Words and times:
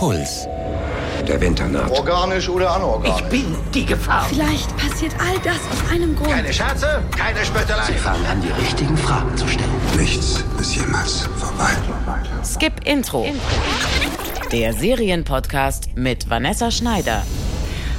Puls. 0.00 0.48
Der 1.28 1.38
Winter 1.42 1.68
naht. 1.68 1.90
Organisch 1.90 2.48
oder 2.48 2.74
anorganisch? 2.74 3.20
Ich 3.20 3.28
bin 3.28 3.54
die 3.74 3.84
Gefahr. 3.84 4.24
Vielleicht 4.30 4.74
passiert 4.78 5.12
all 5.20 5.38
das 5.44 5.56
aus 5.56 5.92
einem 5.92 6.16
Grund. 6.16 6.30
Keine 6.30 6.50
Scherze, 6.50 7.02
keine 7.14 7.44
Spöttelei. 7.44 7.84
Sie 7.84 7.98
fangen 7.98 8.24
an, 8.24 8.40
die 8.40 8.48
richtigen 8.48 8.96
Fragen 8.96 9.36
zu 9.36 9.46
stellen. 9.46 9.68
Nichts 9.98 10.42
ist 10.58 10.74
jemals 10.74 11.28
vorbei. 11.36 11.72
Skip 12.42 12.86
Intro. 12.86 13.26
Der 14.50 14.72
Serienpodcast 14.72 15.90
mit 15.96 16.30
Vanessa 16.30 16.70
Schneider. 16.70 17.22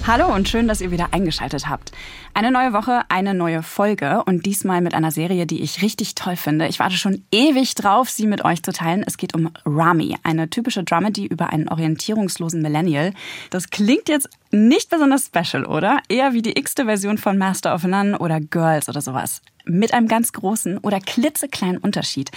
Hallo 0.07 0.33
und 0.33 0.49
schön, 0.49 0.67
dass 0.67 0.81
ihr 0.81 0.89
wieder 0.89 1.09
eingeschaltet 1.11 1.69
habt. 1.69 1.91
Eine 2.33 2.51
neue 2.51 2.73
Woche, 2.73 3.03
eine 3.09 3.35
neue 3.35 3.61
Folge 3.61 4.23
und 4.25 4.47
diesmal 4.47 4.81
mit 4.81 4.95
einer 4.95 5.11
Serie, 5.11 5.45
die 5.45 5.61
ich 5.61 5.83
richtig 5.83 6.15
toll 6.15 6.35
finde. 6.35 6.67
Ich 6.67 6.79
warte 6.79 6.95
schon 6.95 7.23
ewig 7.31 7.75
drauf, 7.75 8.09
sie 8.09 8.25
mit 8.25 8.43
euch 8.43 8.63
zu 8.63 8.73
teilen. 8.73 9.03
Es 9.05 9.17
geht 9.17 9.35
um 9.35 9.51
Rami, 9.63 10.17
eine 10.23 10.49
typische 10.49 10.83
Dramedy 10.83 11.27
über 11.27 11.53
einen 11.53 11.69
orientierungslosen 11.69 12.63
Millennial. 12.63 13.13
Das 13.51 13.69
klingt 13.69 14.09
jetzt 14.09 14.27
nicht 14.49 14.89
besonders 14.89 15.27
special, 15.27 15.65
oder? 15.65 15.99
Eher 16.09 16.33
wie 16.33 16.41
die 16.41 16.57
x-te 16.57 16.85
Version 16.85 17.19
von 17.19 17.37
Master 17.37 17.75
of 17.75 17.83
None 17.83 18.17
oder 18.17 18.39
Girls 18.39 18.89
oder 18.89 19.01
sowas. 19.01 19.43
Mit 19.65 19.93
einem 19.93 20.07
ganz 20.07 20.33
großen 20.33 20.79
oder 20.79 20.99
klitzekleinen 20.99 21.77
Unterschied. 21.77 22.31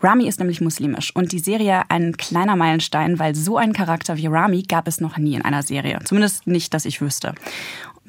Rami 0.00 0.28
ist 0.28 0.38
nämlich 0.38 0.60
muslimisch 0.60 1.14
und 1.14 1.32
die 1.32 1.40
Serie 1.40 1.82
ein 1.88 2.16
kleiner 2.16 2.54
Meilenstein, 2.54 3.18
weil 3.18 3.34
so 3.34 3.56
einen 3.56 3.72
Charakter 3.72 4.16
wie 4.16 4.28
Rami 4.28 4.62
gab 4.62 4.86
es 4.86 5.00
noch 5.00 5.18
nie 5.18 5.34
in 5.34 5.42
einer 5.42 5.62
Serie. 5.62 5.98
Zumindest 6.04 6.46
nicht, 6.46 6.72
dass 6.72 6.84
ich 6.84 7.00
wüsste. 7.00 7.34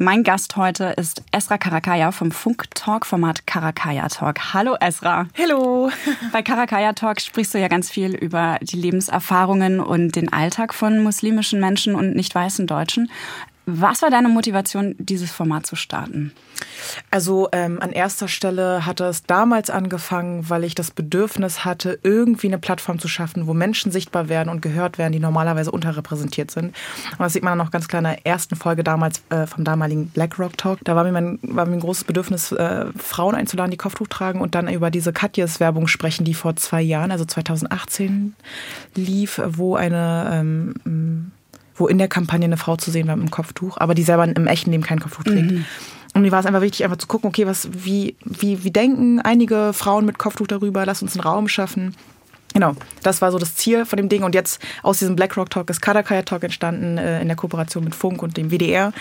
Mein 0.02 0.24
Gast 0.24 0.56
heute 0.56 0.94
ist 0.96 1.24
Esra 1.34 1.58
Karakaya 1.58 2.14
vom 2.14 2.32
Funk-Talk-Format 2.32 3.46
Karakaya 3.46 4.08
Talk. 4.08 4.54
Hallo 4.54 4.78
Esra. 4.80 5.28
Hallo. 5.38 5.92
Bei 6.32 6.42
Karakaya 6.42 6.94
Talk 6.94 7.20
sprichst 7.20 7.54
du 7.54 7.60
ja 7.60 7.68
ganz 7.68 7.90
viel 7.90 8.16
über 8.16 8.60
die 8.62 8.78
Lebenserfahrungen 8.78 9.82
und 9.82 10.16
den 10.16 10.32
Alltag 10.32 10.74
von 10.74 11.04
muslimischen 11.04 11.60
Menschen 11.60 11.96
und 11.96 12.16
nicht 12.16 12.34
weißen 12.34 12.66
Deutschen. 12.66 13.12
Was 13.78 14.02
war 14.02 14.10
deine 14.10 14.30
Motivation, 14.30 14.96
dieses 14.98 15.32
Format 15.32 15.66
zu 15.66 15.76
starten? 15.76 16.34
Also 17.12 17.50
ähm, 17.52 17.80
an 17.82 17.92
erster 17.92 18.28
Stelle 18.28 18.86
hatte 18.86 19.06
es 19.06 19.24
damals 19.24 19.70
angefangen, 19.70 20.50
weil 20.50 20.64
ich 20.64 20.76
das 20.76 20.92
Bedürfnis 20.92 21.66
hatte, 21.66 22.00
irgendwie 22.04 22.48
eine 22.48 22.58
Plattform 22.58 23.00
zu 23.00 23.08
schaffen, 23.08 23.48
wo 23.48 23.54
Menschen 23.54 23.92
sichtbar 23.92 24.30
werden 24.30 24.50
und 24.50 24.62
gehört 24.62 24.98
werden, 24.98 25.14
die 25.14 25.20
normalerweise 25.20 25.72
unterrepräsentiert 25.72 26.52
sind. 26.52 26.76
Und 27.12 27.20
das 27.20 27.34
sieht 27.34 27.44
man 27.44 27.58
noch 27.58 27.72
ganz 27.72 27.88
klar 27.88 28.00
in 28.00 28.06
der 28.06 28.26
ersten 28.26 28.56
Folge 28.56 28.84
damals 28.84 29.22
äh, 29.30 29.46
vom 29.46 29.64
damaligen 29.64 30.08
Black 30.10 30.40
Rock 30.40 30.58
Talk. 30.58 30.80
Da 30.84 30.96
war 30.96 31.04
mir, 31.04 31.12
mein, 31.12 31.40
war 31.42 31.66
mir 31.66 31.74
ein 31.74 31.80
großes 31.80 32.04
Bedürfnis, 32.04 32.52
äh, 32.52 32.86
Frauen 32.98 33.36
einzuladen, 33.36 33.72
die 33.72 33.78
Kopftuch 33.78 34.08
tragen 34.08 34.42
und 34.42 34.56
dann 34.56 34.68
über 34.68 34.92
diese 34.92 35.14
Katjes-Werbung 35.14 35.88
sprechen, 35.88 36.26
die 36.26 36.34
vor 36.34 36.56
zwei 36.56 36.82
Jahren, 36.82 37.12
also 37.12 37.26
2018 37.26 38.36
lief, 38.96 39.42
wo 39.46 39.76
eine 39.76 40.30
ähm, 40.34 41.32
wo 41.80 41.88
in 41.88 41.98
der 41.98 42.08
Kampagne 42.08 42.46
eine 42.46 42.58
Frau 42.58 42.76
zu 42.76 42.92
sehen 42.92 43.08
war 43.08 43.16
mit 43.16 43.24
einem 43.24 43.32
Kopftuch, 43.32 43.78
aber 43.78 43.96
die 43.96 44.04
selber 44.04 44.26
im 44.26 44.48
echten 44.48 44.72
Leben 44.72 44.84
kein 44.84 45.00
Kopftuch 45.00 45.24
trägt. 45.24 45.52
Mhm. 45.52 45.66
Und 46.14 46.24
mir 46.24 46.32
war 46.32 46.40
es 46.40 46.46
einfach 46.46 46.62
wichtig, 46.62 46.84
einfach 46.84 46.98
zu 46.98 47.08
gucken, 47.08 47.28
okay, 47.30 47.46
was, 47.46 47.70
wie, 47.72 48.16
wie, 48.26 48.64
wie 48.64 48.72
denken 48.72 49.20
einige 49.20 49.72
Frauen 49.74 50.06
mit 50.06 50.18
Kopftuch 50.18 50.48
darüber, 50.48 50.86
lass 50.86 51.02
uns 51.02 51.16
einen 51.16 51.24
Raum 51.24 51.48
schaffen. 51.48 51.96
Genau, 52.54 52.74
das 53.04 53.22
war 53.22 53.32
so 53.32 53.38
das 53.38 53.56
Ziel 53.56 53.86
von 53.86 53.98
dem 53.98 54.10
Ding. 54.10 54.24
Und 54.24 54.34
jetzt 54.34 54.60
aus 54.82 54.98
diesem 55.00 55.16
BlackRock 55.16 55.52
Talk 55.52 55.70
ist 55.70 55.82
Kadakaya 55.82 56.24
Talk 56.24 56.44
entstanden 56.44 56.98
äh, 56.98 57.22
in 57.22 57.28
der 57.28 57.38
Kooperation 57.38 57.84
mit 57.84 57.94
Funk 57.94 58.24
und 58.24 58.38
dem 58.38 58.50
WDR. 58.50 58.92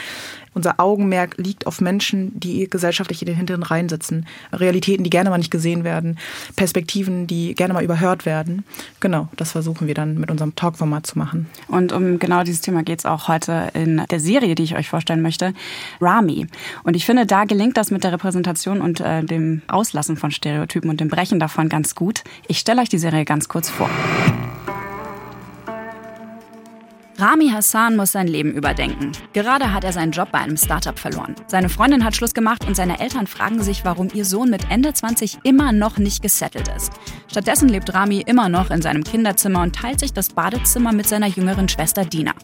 Unser 0.59 0.81
Augenmerk 0.81 1.37
liegt 1.37 1.69
auf 1.69 1.81
Menschen, 1.81 2.33
die 2.35 2.69
gesellschaftlich 2.69 3.23
in 3.23 3.27
den 3.27 3.37
hinteren 3.37 3.63
Reihen 3.63 3.89
sitzen. 3.89 4.27
Realitäten, 4.53 5.05
die 5.05 5.11
gerne 5.11 5.31
mal 5.31 5.39
nicht 5.39 5.53
gesehen 5.53 5.85
werden. 5.85 6.19
Perspektiven, 6.57 7.29
die 7.29 7.55
gerne 7.55 7.75
mal 7.75 7.85
überhört 7.85 8.27
werden. 8.27 8.65
Genau, 8.99 9.29
das 9.37 9.53
versuchen 9.53 9.87
wir 9.87 9.95
dann 9.95 10.19
mit 10.19 10.33
unserem 10.33 10.57
Talkformat 10.57 11.07
zu 11.07 11.17
machen. 11.17 11.47
Und 11.69 11.93
um 11.93 12.19
genau 12.19 12.43
dieses 12.43 12.61
Thema 12.61 12.83
geht 12.83 12.99
es 12.99 13.07
auch 13.07 13.29
heute 13.29 13.69
in 13.73 14.03
der 14.11 14.19
Serie, 14.19 14.57
die 14.57 14.65
ich 14.65 14.75
euch 14.75 14.89
vorstellen 14.89 15.23
möchte. 15.23 15.55
Rami. 16.01 16.49
Und 16.83 16.97
ich 16.97 17.07
finde, 17.07 17.25
da 17.25 17.45
gelingt 17.45 17.77
das 17.77 17.93
mit 17.93 18.03
der 18.03 18.11
Repräsentation 18.11 18.81
und 18.81 18.99
äh, 18.99 19.23
dem 19.23 19.63
Auslassen 19.69 20.17
von 20.17 20.33
Stereotypen 20.33 20.91
und 20.91 20.99
dem 20.99 21.07
Brechen 21.07 21.39
davon 21.39 21.69
ganz 21.69 21.95
gut. 21.95 22.25
Ich 22.49 22.59
stelle 22.59 22.83
euch 22.83 22.89
die 22.89 22.99
Serie 22.99 23.25
ganz 23.25 23.47
kurz 23.47 23.71
vor. 23.71 23.89
Rami 27.21 27.49
Hassan 27.49 27.97
muss 27.97 28.13
sein 28.13 28.29
Leben 28.29 28.53
überdenken. 28.53 29.11
Gerade 29.33 29.73
hat 29.73 29.83
er 29.83 29.93
seinen 29.93 30.13
Job 30.13 30.31
bei 30.31 30.39
einem 30.39 30.57
Startup 30.57 30.97
verloren. 30.97 31.35
Seine 31.49 31.69
Freundin 31.69 32.05
hat 32.05 32.15
Schluss 32.15 32.33
gemacht 32.33 32.65
und 32.65 32.77
seine 32.77 33.01
Eltern 33.01 33.27
fragen 33.27 33.61
sich, 33.61 33.85
warum 33.85 34.09
ihr 34.15 34.25
Sohn 34.25 34.51
mit 34.51 34.71
Ende 34.71 34.93
20 34.93 35.39
immer 35.43 35.73
noch 35.73 35.99
nicht 35.99 36.23
gesettelt 36.23 36.71
ist. 36.77 36.93
Stattdessen 37.29 37.69
lebt 37.69 37.93
Rami 37.93 38.21
immer 38.21 38.49
noch 38.49 38.71
in 38.71 38.83
seinem 38.83 39.03
Kinderzimmer 39.03 39.63
und 39.63 39.75
teilt 39.75 39.99
sich 39.99 40.13
das 40.13 40.29
Badezimmer 40.29 40.93
mit 40.93 41.09
seiner 41.09 41.27
jüngeren 41.27 41.69
Schwester 41.69 42.05
Dina. 42.05 42.35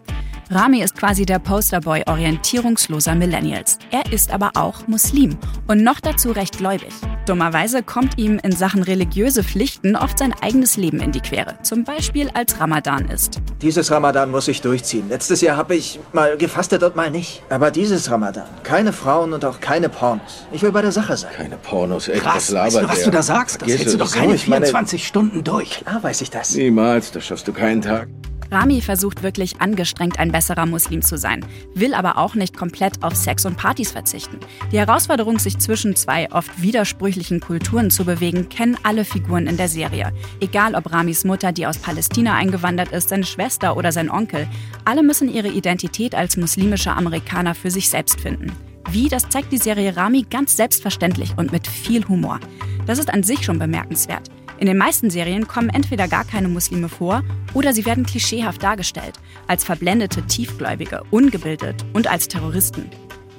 Rami 0.51 0.83
ist 0.83 0.97
quasi 0.97 1.25
der 1.25 1.39
Posterboy 1.39 2.03
orientierungsloser 2.07 3.15
Millennials. 3.15 3.79
Er 3.91 4.13
ist 4.13 4.31
aber 4.31 4.51
auch 4.55 4.87
Muslim 4.87 5.39
und 5.69 5.83
noch 5.83 6.01
dazu 6.01 6.33
recht 6.33 6.59
gläubig. 6.59 6.93
Dummerweise 7.27 7.83
kommt 7.83 8.19
ihm 8.19 8.39
in 8.43 8.53
Sachen 8.53 8.83
religiöse 8.83 9.43
Pflichten 9.43 9.97
oft 9.97 10.19
sein 10.19 10.35
eigenes 10.43 10.77
Leben 10.77 11.01
in 11.01 11.13
die 11.13 11.21
Quere. 11.21 11.55
Zum 11.63 11.85
Beispiel 11.85 12.29
als 12.35 12.61
Ramadan 12.61 13.09
ist. 13.09 13.41
Dieses 13.63 13.91
Ramadan 13.91 14.31
muss 14.31 14.47
ich 14.49 14.61
durchziehen. 14.61 15.09
Letztes 15.09 15.41
Jahr 15.41 15.57
habe 15.57 15.75
ich 15.77 15.99
mal 16.13 16.37
gefastet 16.37 16.83
und 16.83 16.95
mal 16.95 17.11
nicht. 17.11 17.43
Aber 17.49 17.71
dieses 17.71 18.11
Ramadan, 18.11 18.45
keine 18.63 18.93
Frauen 18.93 19.33
und 19.33 19.45
auch 19.47 19.61
keine 19.61 19.89
Pornos. 19.89 20.47
Ich 20.53 20.63
will 20.63 20.73
bei 20.73 20.83
der 20.83 20.93
Sache 20.93 21.17
sein. 21.17 21.33
Keine 21.35 21.57
Pornos, 21.57 22.09
ey, 22.09 22.19
Krass, 22.19 22.35
was 22.37 22.51
labert 22.51 22.75
weißt 22.75 22.85
du, 22.85 22.89
was 22.89 22.97
der? 22.97 23.05
du 23.07 23.11
da 23.13 23.23
sagst? 23.23 23.55
Das 23.63 23.69
Vergiss 23.69 23.79
hältst 23.79 23.95
du 23.99 24.05
es. 24.05 24.11
doch 24.11 24.17
keine 24.17 24.33
meine, 24.47 24.67
24 24.67 25.07
Stunden 25.07 25.43
durch. 25.43 25.81
Klar 25.81 26.03
weiß 26.03 26.21
ich 26.21 26.31
das. 26.31 26.55
Niemals, 26.55 27.11
das 27.13 27.25
schaffst 27.25 27.49
du 27.49 27.53
keinen 27.55 27.81
Tag. 27.81 28.09
Rami 28.55 28.81
versucht 28.81 29.25
wirklich 29.25 29.61
angestrengt 29.61 30.21
ein 30.21 30.31
besserer 30.31 30.65
Muslim 30.65 31.03
zu 31.03 31.19
sein, 31.19 31.45
will 31.75 31.93
aber 31.93 32.19
auch 32.19 32.37
nicht 32.37 32.57
komplett 32.57 33.03
auf 33.03 33.17
Sex 33.17 33.45
und 33.47 33.57
Partys 33.57 33.91
verzichten. 33.91 34.39
Die 34.71 34.79
Herausforderung, 34.79 35.41
sich 35.41 35.59
zwischen 35.59 35.97
zwei 35.97 36.31
oft 36.31 36.63
widersprüchlichen 36.63 37.41
Kulturen 37.41 37.91
zu 37.91 38.05
bewegen, 38.05 38.49
kennen 38.49 38.79
alle 38.85 39.05
Figuren 39.05 39.49
in 39.49 39.57
der 39.57 39.69
Serie. 39.69 40.13
Egal 40.39 40.77
ob 40.77 40.93
Ramis 40.93 41.25
Mutter, 41.25 41.51
die 41.51 41.67
aus 41.67 41.79
Palästina 41.79 42.35
eingewandert 42.35 42.93
ist, 42.93 43.09
seine 43.09 43.25
Schwester 43.25 43.77
oder 43.77 43.91
sein 43.91 44.09
Onkel, 44.09 44.47
alle 44.85 45.03
müssen 45.03 45.29
ihre 45.29 45.49
Identität 45.49 46.15
als 46.15 46.37
muslimische 46.37 46.93
Amerikaner 46.93 47.57
für 47.57 47.73
sich 47.73 47.89
selbst 47.89 48.21
finden. 48.21 48.53
Wie, 48.91 49.09
das 49.09 49.29
zeigt 49.29 49.53
die 49.53 49.59
Serie 49.59 49.97
Rami 49.97 50.27
ganz 50.29 50.57
selbstverständlich 50.57 51.33
und 51.37 51.53
mit 51.53 51.67
viel 51.67 52.07
Humor. 52.09 52.41
Das 52.87 52.99
ist 52.99 53.11
an 53.11 53.23
sich 53.23 53.45
schon 53.45 53.59
bemerkenswert. 53.59 54.29
In 54.59 54.67
den 54.67 54.79
meisten 54.79 55.11
Serien 55.11 55.49
kommen 55.49 55.69
entweder 55.69 56.07
gar 56.07 56.25
keine 56.25 56.49
Muslime 56.49 56.89
vor 56.89 57.23
oder 57.55 57.73
sie 57.73 57.85
werden 57.85 58.07
klischeehaft 58.07 58.63
dargestellt, 58.63 59.19
als 59.49 59.65
verblendete 59.65 60.23
Tiefgläubige, 60.23 61.03
ungebildet 61.11 61.85
und 61.93 62.07
als 62.07 62.29
Terroristen. 62.29 62.89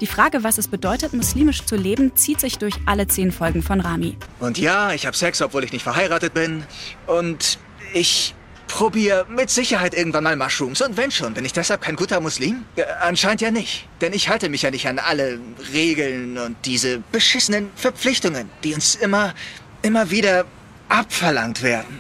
Die 0.02 0.08
Frage, 0.08 0.44
was 0.44 0.58
es 0.58 0.68
bedeutet, 0.68 1.14
muslimisch 1.14 1.64
zu 1.64 1.78
leben, 1.78 2.16
zieht 2.18 2.42
sich 2.42 2.58
durch 2.58 2.76
alle 2.86 3.08
zehn 3.08 3.32
Folgen 3.32 3.64
von 3.64 3.80
Rami. 3.80 4.18
Und 4.42 4.58
ja, 4.58 4.92
ich 4.92 5.06
habe 5.06 5.16
Sex, 5.16 5.42
obwohl 5.42 5.64
ich 5.64 5.72
nicht 5.72 5.84
verheiratet 5.84 6.34
bin. 6.34 6.64
Und 7.08 7.60
ich 7.94 8.35
probiere 8.68 9.26
mit 9.30 9.50
Sicherheit 9.50 9.94
irgendwann 9.94 10.24
mal 10.24 10.36
Mushrooms. 10.36 10.82
Und 10.82 10.98
wenn 10.98 11.12
schon, 11.12 11.34
bin 11.34 11.46
ich 11.46 11.54
deshalb 11.54 11.82
kein 11.82 11.96
guter 11.96 12.20
Muslim? 12.20 12.66
Äh, 12.76 12.84
anscheinend 13.02 13.42
ja 13.42 13.52
nicht. 13.52 13.88
Denn 14.02 14.14
ich 14.14 14.30
halte 14.30 14.50
mich 14.50 14.64
ja 14.64 14.72
nicht 14.72 14.88
an 14.88 15.00
alle 15.00 15.40
Regeln 15.74 16.38
und 16.38 16.58
diese 16.66 17.00
beschissenen 17.12 17.72
Verpflichtungen, 17.76 18.50
die 18.64 18.74
uns 18.74 18.96
immer, 18.96 19.34
immer 19.82 20.12
wieder 20.12 20.46
abverlangt 20.90 21.64
werden. 21.64 22.00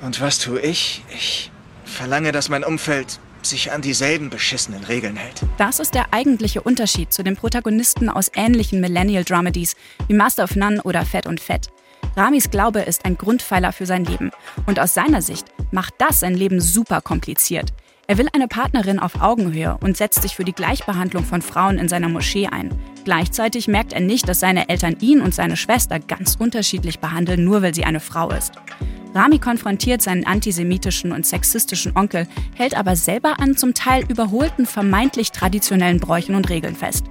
Und 0.00 0.20
was 0.20 0.38
tue 0.38 0.60
ich? 0.60 1.04
Ich 1.14 1.50
verlange, 1.84 2.32
dass 2.32 2.48
mein 2.48 2.64
Umfeld 2.64 3.20
sich 3.42 3.72
an 3.72 3.82
dieselben 3.82 4.30
beschissenen 4.30 4.84
Regeln 4.84 5.16
hält. 5.16 5.42
Das 5.58 5.80
ist 5.80 5.94
der 5.94 6.12
eigentliche 6.12 6.62
Unterschied 6.62 7.12
zu 7.12 7.22
den 7.22 7.36
Protagonisten 7.36 8.08
aus 8.08 8.30
ähnlichen 8.34 8.80
Millennial-Dramedies 8.80 9.74
wie 10.08 10.14
Master 10.14 10.44
of 10.44 10.56
None 10.56 10.82
oder 10.82 11.04
Fett 11.04 11.26
und 11.26 11.40
Fett. 11.40 11.68
Ramis 12.16 12.50
Glaube 12.50 12.80
ist 12.80 13.04
ein 13.04 13.16
Grundpfeiler 13.16 13.72
für 13.72 13.86
sein 13.86 14.04
Leben. 14.04 14.30
Und 14.66 14.78
aus 14.78 14.94
seiner 14.94 15.22
Sicht 15.22 15.46
macht 15.70 15.94
das 15.98 16.20
sein 16.20 16.34
Leben 16.34 16.60
super 16.60 17.00
kompliziert. 17.00 17.72
Er 18.08 18.18
will 18.18 18.28
eine 18.34 18.48
Partnerin 18.48 18.98
auf 18.98 19.22
Augenhöhe 19.22 19.78
und 19.80 19.96
setzt 19.96 20.22
sich 20.22 20.36
für 20.36 20.44
die 20.44 20.52
Gleichbehandlung 20.52 21.24
von 21.24 21.40
Frauen 21.40 21.78
in 21.78 21.88
seiner 21.88 22.08
Moschee 22.08 22.48
ein. 22.48 22.70
Gleichzeitig 23.04 23.68
merkt 23.68 23.92
er 23.92 24.00
nicht, 24.00 24.28
dass 24.28 24.40
seine 24.40 24.68
Eltern 24.68 24.96
ihn 25.00 25.20
und 25.20 25.34
seine 25.34 25.56
Schwester 25.56 25.98
ganz 25.98 26.36
unterschiedlich 26.36 26.98
behandeln, 26.98 27.44
nur 27.44 27.62
weil 27.62 27.74
sie 27.74 27.84
eine 27.84 28.00
Frau 28.00 28.30
ist. 28.30 28.52
Rami 29.14 29.38
konfrontiert 29.38 30.02
seinen 30.02 30.26
antisemitischen 30.26 31.12
und 31.12 31.26
sexistischen 31.26 31.96
Onkel, 31.96 32.26
hält 32.54 32.76
aber 32.76 32.96
selber 32.96 33.40
an 33.40 33.56
zum 33.56 33.74
Teil 33.74 34.04
überholten, 34.08 34.66
vermeintlich 34.66 35.32
traditionellen 35.32 36.00
Bräuchen 36.00 36.34
und 36.34 36.48
Regeln 36.50 36.76
fest. 36.76 37.04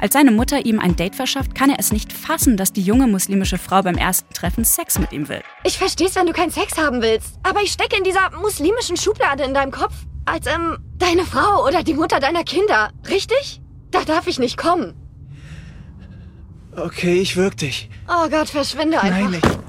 Als 0.00 0.12
seine 0.14 0.30
Mutter 0.30 0.64
ihm 0.66 0.80
ein 0.80 0.96
Date 0.96 1.14
verschafft, 1.14 1.54
kann 1.54 1.70
er 1.70 1.78
es 1.78 1.92
nicht 1.92 2.12
fassen, 2.12 2.56
dass 2.56 2.72
die 2.72 2.82
junge 2.82 3.06
muslimische 3.06 3.58
Frau 3.58 3.82
beim 3.82 3.96
ersten 3.96 4.32
Treffen 4.34 4.64
Sex 4.64 4.98
mit 4.98 5.12
ihm 5.12 5.28
will. 5.28 5.42
Ich 5.64 5.78
versteh's, 5.78 6.14
wenn 6.16 6.26
du 6.26 6.32
keinen 6.32 6.50
Sex 6.50 6.76
haben 6.76 7.00
willst. 7.02 7.38
Aber 7.42 7.62
ich 7.62 7.72
stecke 7.72 7.96
in 7.96 8.04
dieser 8.04 8.30
muslimischen 8.40 8.96
Schublade 8.96 9.44
in 9.44 9.54
deinem 9.54 9.70
Kopf. 9.70 9.94
Als, 10.26 10.46
ähm, 10.46 10.78
deine 10.96 11.24
Frau 11.24 11.66
oder 11.66 11.82
die 11.82 11.94
Mutter 11.94 12.20
deiner 12.20 12.44
Kinder. 12.44 12.90
Richtig? 13.08 13.60
Da 13.90 14.04
darf 14.04 14.26
ich 14.26 14.38
nicht 14.38 14.56
kommen. 14.56 14.94
Okay, 16.76 17.20
ich 17.20 17.36
würg 17.36 17.56
dich. 17.56 17.88
Oh 18.08 18.28
Gott, 18.28 18.48
verschwinde 18.48 19.00
einfach. 19.00 19.20
Nein, 19.20 19.30
nicht. 19.30 19.63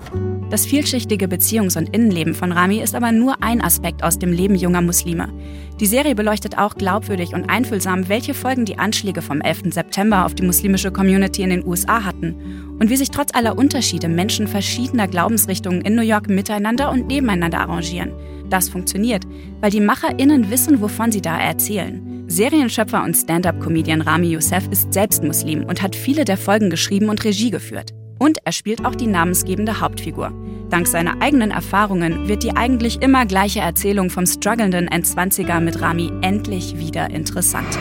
Das 0.51 0.67
vielschichtige 0.67 1.25
Beziehungs- 1.25 1.75
und 1.75 1.89
Innenleben 1.89 2.35
von 2.35 2.51
Rami 2.51 2.79
ist 2.79 2.93
aber 2.93 3.11
nur 3.11 3.41
ein 3.41 3.61
Aspekt 3.61 4.03
aus 4.03 4.19
dem 4.19 4.31
Leben 4.31 4.55
junger 4.55 4.81
Muslime. 4.81 5.33
Die 5.79 5.87
Serie 5.87 6.13
beleuchtet 6.13 6.57
auch 6.57 6.75
glaubwürdig 6.75 7.33
und 7.33 7.49
einfühlsam, 7.49 8.07
welche 8.09 8.35
Folgen 8.35 8.63
die 8.63 8.77
Anschläge 8.77 9.23
vom 9.23 9.41
11. 9.41 9.73
September 9.73 10.23
auf 10.23 10.35
die 10.35 10.45
muslimische 10.45 10.91
Community 10.91 11.41
in 11.41 11.49
den 11.49 11.65
USA 11.65 12.05
hatten 12.05 12.75
und 12.79 12.91
wie 12.91 12.95
sich 12.95 13.09
trotz 13.09 13.33
aller 13.33 13.57
Unterschiede 13.57 14.07
Menschen 14.07 14.47
verschiedener 14.47 15.07
Glaubensrichtungen 15.07 15.81
in 15.81 15.95
New 15.95 16.03
York 16.03 16.29
miteinander 16.29 16.91
und 16.91 17.07
nebeneinander 17.07 17.61
arrangieren. 17.61 18.13
Das 18.49 18.69
funktioniert, 18.69 19.23
weil 19.61 19.71
die 19.71 19.81
MacherInnen 19.81 20.51
wissen, 20.51 20.79
wovon 20.79 21.11
sie 21.11 21.21
da 21.21 21.39
erzählen. 21.39 22.23
Serienschöpfer 22.27 23.03
und 23.03 23.15
Stand-up-Comedian 23.15 24.01
Rami 24.01 24.27
Youssef 24.27 24.67
ist 24.69 24.93
selbst 24.93 25.23
Muslim 25.23 25.63
und 25.63 25.81
hat 25.81 25.95
viele 25.95 26.23
der 26.23 26.37
Folgen 26.37 26.69
geschrieben 26.69 27.09
und 27.09 27.23
Regie 27.23 27.49
geführt. 27.49 27.93
Und 28.19 28.39
er 28.45 28.51
spielt 28.51 28.85
auch 28.85 28.95
die 28.95 29.07
namensgebende 29.07 29.81
Hauptfigur. 29.81 30.31
Dank 30.69 30.87
seiner 30.87 31.21
eigenen 31.21 31.51
Erfahrungen 31.51 32.27
wird 32.27 32.43
die 32.43 32.55
eigentlich 32.55 33.01
immer 33.01 33.25
gleiche 33.25 33.59
Erzählung 33.59 34.09
vom 34.09 34.25
strugglenden 34.25 34.87
Endzwanziger 34.87 35.59
mit 35.59 35.81
Rami 35.81 36.11
endlich 36.21 36.77
wieder 36.77 37.09
interessant. 37.09 37.77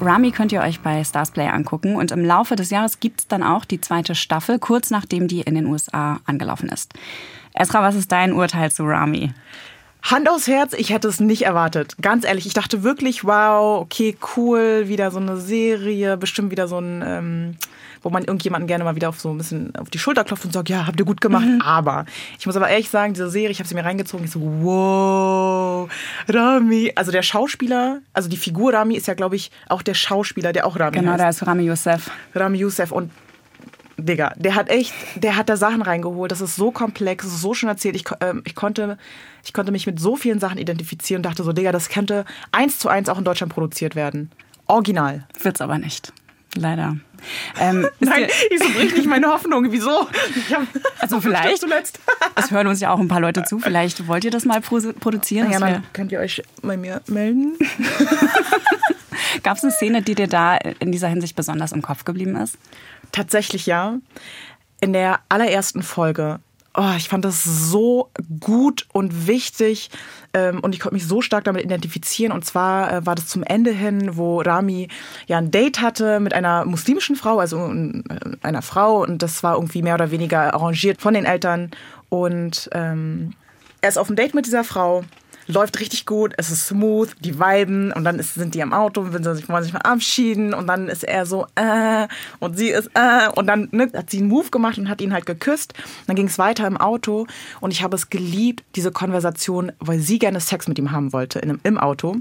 Rami 0.00 0.30
könnt 0.30 0.52
ihr 0.52 0.60
euch 0.60 0.80
bei 0.80 1.02
Starsplay 1.02 1.48
angucken 1.48 1.96
und 1.96 2.12
im 2.12 2.24
Laufe 2.24 2.54
des 2.54 2.70
Jahres 2.70 3.00
gibt 3.00 3.20
es 3.20 3.28
dann 3.28 3.42
auch 3.42 3.64
die 3.64 3.80
zweite 3.80 4.14
Staffel, 4.14 4.58
kurz 4.58 4.90
nachdem 4.90 5.26
die 5.26 5.40
in 5.40 5.54
den 5.54 5.66
USA 5.66 6.20
angelaufen 6.26 6.68
ist. 6.68 6.92
Esra, 7.54 7.82
was 7.82 7.94
ist 7.94 8.12
dein 8.12 8.32
Urteil 8.32 8.70
zu 8.70 8.84
Rami? 8.84 9.32
Hand 10.10 10.28
aufs 10.30 10.46
Herz, 10.46 10.72
ich 10.72 10.90
hätte 10.90 11.08
es 11.08 11.18
nicht 11.20 11.42
erwartet. 11.42 11.96
Ganz 12.00 12.24
ehrlich, 12.24 12.46
ich 12.46 12.54
dachte 12.54 12.82
wirklich, 12.84 13.24
wow, 13.24 13.80
okay, 13.80 14.16
cool, 14.36 14.84
wieder 14.86 15.10
so 15.10 15.18
eine 15.18 15.36
Serie, 15.36 16.16
bestimmt 16.16 16.50
wieder 16.52 16.68
so 16.68 16.78
ein, 16.78 17.02
ähm, 17.04 17.56
wo 18.02 18.10
man 18.10 18.22
irgendjemanden 18.22 18.68
gerne 18.68 18.84
mal 18.84 18.94
wieder 18.94 19.08
auf 19.08 19.18
so 19.18 19.30
ein 19.30 19.38
bisschen 19.38 19.74
auf 19.74 19.90
die 19.90 19.98
Schulter 19.98 20.22
klopft 20.22 20.44
und 20.44 20.52
sagt, 20.52 20.68
ja, 20.68 20.86
habt 20.86 21.00
ihr 21.00 21.06
gut 21.06 21.20
gemacht. 21.20 21.46
Mhm. 21.46 21.60
Aber 21.60 22.04
ich 22.38 22.46
muss 22.46 22.54
aber 22.56 22.68
ehrlich 22.68 22.88
sagen, 22.88 23.14
diese 23.14 23.28
Serie, 23.30 23.50
ich 23.50 23.58
habe 23.58 23.68
sie 23.68 23.74
mir 23.74 23.84
reingezogen, 23.84 24.24
ich 24.26 24.30
so, 24.30 24.40
wow, 24.40 25.90
Rami. 26.28 26.92
Also 26.94 27.10
der 27.10 27.22
Schauspieler, 27.22 27.98
also 28.12 28.28
die 28.28 28.36
Figur 28.36 28.74
Rami 28.74 28.94
ist 28.94 29.08
ja, 29.08 29.14
glaube 29.14 29.34
ich, 29.34 29.50
auch 29.68 29.82
der 29.82 29.94
Schauspieler, 29.94 30.52
der 30.52 30.66
auch 30.66 30.78
Rami 30.78 30.98
Genau, 30.98 31.12
heißt. 31.12 31.20
der 31.20 31.28
ist 31.30 31.46
Rami 31.46 31.64
Youssef. 31.64 32.10
Rami 32.34 32.58
Youssef 32.58 32.92
und 32.92 33.10
Digga, 33.98 34.34
der 34.36 34.54
hat 34.54 34.68
echt, 34.68 34.92
der 35.16 35.36
hat 35.36 35.48
da 35.48 35.56
Sachen 35.56 35.82
reingeholt. 35.82 36.30
Das 36.30 36.40
ist 36.40 36.56
so 36.56 36.70
komplex, 36.70 37.24
das 37.24 37.34
ist 37.34 37.40
so 37.40 37.54
schön 37.54 37.68
erzählt. 37.68 37.96
Ich, 37.96 38.04
äh, 38.20 38.34
ich, 38.44 38.54
konnte, 38.54 38.98
ich 39.44 39.52
konnte 39.52 39.72
mich 39.72 39.86
mit 39.86 39.98
so 39.98 40.16
vielen 40.16 40.38
Sachen 40.38 40.58
identifizieren 40.58 41.20
und 41.20 41.26
dachte 41.26 41.42
so, 41.42 41.52
Digga, 41.52 41.72
das 41.72 41.88
könnte 41.88 42.24
eins 42.52 42.78
zu 42.78 42.88
eins 42.88 43.08
auch 43.08 43.18
in 43.18 43.24
Deutschland 43.24 43.52
produziert 43.52 43.96
werden. 43.96 44.30
Original. 44.66 45.26
Wird's 45.40 45.60
aber 45.60 45.78
nicht. 45.78 46.12
Leider. 46.56 46.96
Ähm, 47.58 47.86
Nein, 48.00 48.26
ich 48.50 48.58
so 48.58 48.68
bricht 48.70 48.96
nicht 48.96 49.08
meine 49.08 49.28
Hoffnung. 49.28 49.70
Wieso? 49.70 50.08
Also 50.98 51.20
vielleicht. 51.20 51.60
Zuletzt. 51.60 52.00
Es 52.38 52.50
hören 52.50 52.66
uns 52.66 52.80
ja 52.80 52.90
auch 52.92 52.98
ein 52.98 53.08
paar 53.08 53.20
Leute 53.20 53.44
zu. 53.44 53.58
Vielleicht 53.58 54.06
wollt 54.08 54.24
ihr 54.24 54.30
das 54.30 54.44
mal 54.44 54.60
produzieren. 54.60 55.50
Ja, 55.50 55.58
dann 55.58 55.82
könnt 55.94 56.12
ihr 56.12 56.20
euch 56.20 56.42
bei 56.60 56.76
mir 56.76 57.00
melden. 57.06 57.56
Gab 59.42 59.56
es 59.56 59.62
eine 59.62 59.72
Szene, 59.72 60.02
die 60.02 60.14
dir 60.14 60.26
da 60.26 60.56
in 60.56 60.92
dieser 60.92 61.08
Hinsicht 61.08 61.34
besonders 61.34 61.72
im 61.72 61.80
Kopf 61.80 62.04
geblieben 62.04 62.36
ist? 62.36 62.58
Tatsächlich 63.16 63.64
ja. 63.64 63.96
In 64.78 64.92
der 64.92 65.20
allerersten 65.30 65.82
Folge. 65.82 66.38
Oh, 66.74 66.92
ich 66.98 67.08
fand 67.08 67.24
das 67.24 67.42
so 67.44 68.10
gut 68.40 68.86
und 68.92 69.26
wichtig 69.26 69.88
ähm, 70.34 70.60
und 70.60 70.74
ich 70.74 70.80
konnte 70.80 70.96
mich 70.96 71.06
so 71.06 71.22
stark 71.22 71.44
damit 71.44 71.64
identifizieren. 71.64 72.30
Und 72.30 72.44
zwar 72.44 72.92
äh, 72.92 73.06
war 73.06 73.14
das 73.14 73.28
zum 73.28 73.42
Ende 73.42 73.70
hin, 73.70 74.18
wo 74.18 74.42
Rami 74.42 74.88
ja 75.26 75.38
ein 75.38 75.50
Date 75.50 75.80
hatte 75.80 76.20
mit 76.20 76.34
einer 76.34 76.66
muslimischen 76.66 77.16
Frau, 77.16 77.38
also 77.38 77.56
äh, 77.56 78.02
einer 78.42 78.60
Frau. 78.60 79.02
Und 79.02 79.22
das 79.22 79.42
war 79.42 79.54
irgendwie 79.54 79.80
mehr 79.80 79.94
oder 79.94 80.10
weniger 80.10 80.52
arrangiert 80.52 81.00
von 81.00 81.14
den 81.14 81.24
Eltern. 81.24 81.70
Und 82.10 82.68
ähm, 82.72 83.32
er 83.80 83.88
ist 83.88 83.96
auf 83.96 84.08
dem 84.08 84.16
Date 84.16 84.34
mit 84.34 84.44
dieser 84.44 84.62
Frau 84.62 85.04
läuft 85.46 85.80
richtig 85.80 86.06
gut, 86.06 86.34
es 86.36 86.50
ist 86.50 86.66
smooth, 86.66 87.14
die 87.20 87.38
viben 87.38 87.92
und 87.92 88.04
dann 88.04 88.18
ist, 88.18 88.34
sind 88.34 88.54
die 88.54 88.62
am 88.62 88.72
Auto 88.72 89.00
und 89.00 89.12
wollen 89.12 89.36
sich, 89.36 89.48
wollen 89.48 89.62
sich 89.62 89.72
verabschieden 89.72 90.54
und 90.54 90.66
dann 90.66 90.88
ist 90.88 91.04
er 91.04 91.26
so 91.26 91.46
äh 91.54 92.08
und 92.38 92.56
sie 92.56 92.68
ist 92.68 92.90
äh 92.94 93.28
und 93.34 93.46
dann 93.46 93.68
ne, 93.72 93.90
hat 93.94 94.10
sie 94.10 94.18
einen 94.18 94.28
Move 94.28 94.50
gemacht 94.50 94.78
und 94.78 94.88
hat 94.88 95.00
ihn 95.00 95.12
halt 95.12 95.26
geküsst. 95.26 95.74
Dann 96.06 96.16
ging 96.16 96.26
es 96.26 96.38
weiter 96.38 96.66
im 96.66 96.76
Auto 96.76 97.26
und 97.60 97.70
ich 97.70 97.82
habe 97.82 97.96
es 97.96 98.10
geliebt, 98.10 98.64
diese 98.74 98.90
Konversation, 98.90 99.72
weil 99.78 99.98
sie 99.98 100.18
gerne 100.18 100.40
Sex 100.40 100.68
mit 100.68 100.78
ihm 100.78 100.90
haben 100.92 101.12
wollte 101.12 101.38
in, 101.38 101.60
im 101.62 101.78
Auto. 101.78 102.16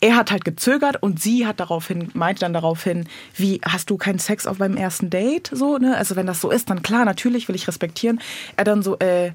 Er 0.00 0.16
hat 0.16 0.30
halt 0.30 0.44
gezögert 0.44 1.02
und 1.02 1.20
sie 1.20 1.46
hat 1.46 1.60
daraufhin, 1.60 2.10
meinte 2.14 2.40
dann 2.40 2.52
daraufhin, 2.52 3.08
wie, 3.36 3.60
hast 3.64 3.90
du 3.90 3.96
keinen 3.96 4.18
Sex 4.18 4.46
auf 4.46 4.58
beim 4.58 4.76
ersten 4.76 5.10
Date? 5.10 5.50
So, 5.52 5.78
ne? 5.78 5.96
Also 5.96 6.16
wenn 6.16 6.26
das 6.26 6.40
so 6.40 6.50
ist, 6.50 6.70
dann 6.70 6.82
klar, 6.82 7.04
natürlich 7.04 7.48
will 7.48 7.56
ich 7.56 7.66
respektieren. 7.66 8.20
Er 8.56 8.64
dann 8.64 8.82
so, 8.82 8.98
äh, 8.98 9.32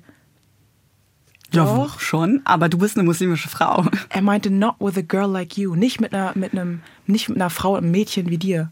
ja, 1.51 1.63
Doch. 1.65 1.99
schon, 1.99 2.41
aber 2.43 2.69
du 2.69 2.77
bist 2.77 2.97
eine 2.97 3.05
muslimische 3.05 3.49
Frau. 3.49 3.85
Er 4.09 4.21
meinte, 4.21 4.49
not 4.49 4.75
with 4.79 4.97
a 4.97 5.01
girl 5.01 5.29
like 5.29 5.57
you. 5.57 5.75
Nicht 5.75 6.01
mit 6.01 6.13
einer, 6.13 6.31
mit 6.35 6.53
einem, 6.53 6.81
nicht 7.05 7.29
mit 7.29 7.37
einer 7.37 7.49
Frau, 7.49 7.75
einem 7.75 7.91
Mädchen 7.91 8.29
wie 8.29 8.37
dir. 8.37 8.69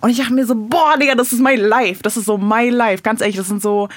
Und 0.00 0.10
ich 0.10 0.18
dachte 0.18 0.34
mir 0.34 0.46
so, 0.46 0.54
boah, 0.54 0.96
Digga, 0.98 1.14
das 1.14 1.32
ist 1.32 1.40
my 1.40 1.54
life. 1.54 2.02
Das 2.02 2.16
ist 2.16 2.26
so 2.26 2.38
my 2.38 2.68
life. 2.68 3.02
Ganz 3.02 3.20
ehrlich, 3.20 3.36
das 3.36 3.48
sind 3.48 3.62
so, 3.62 3.88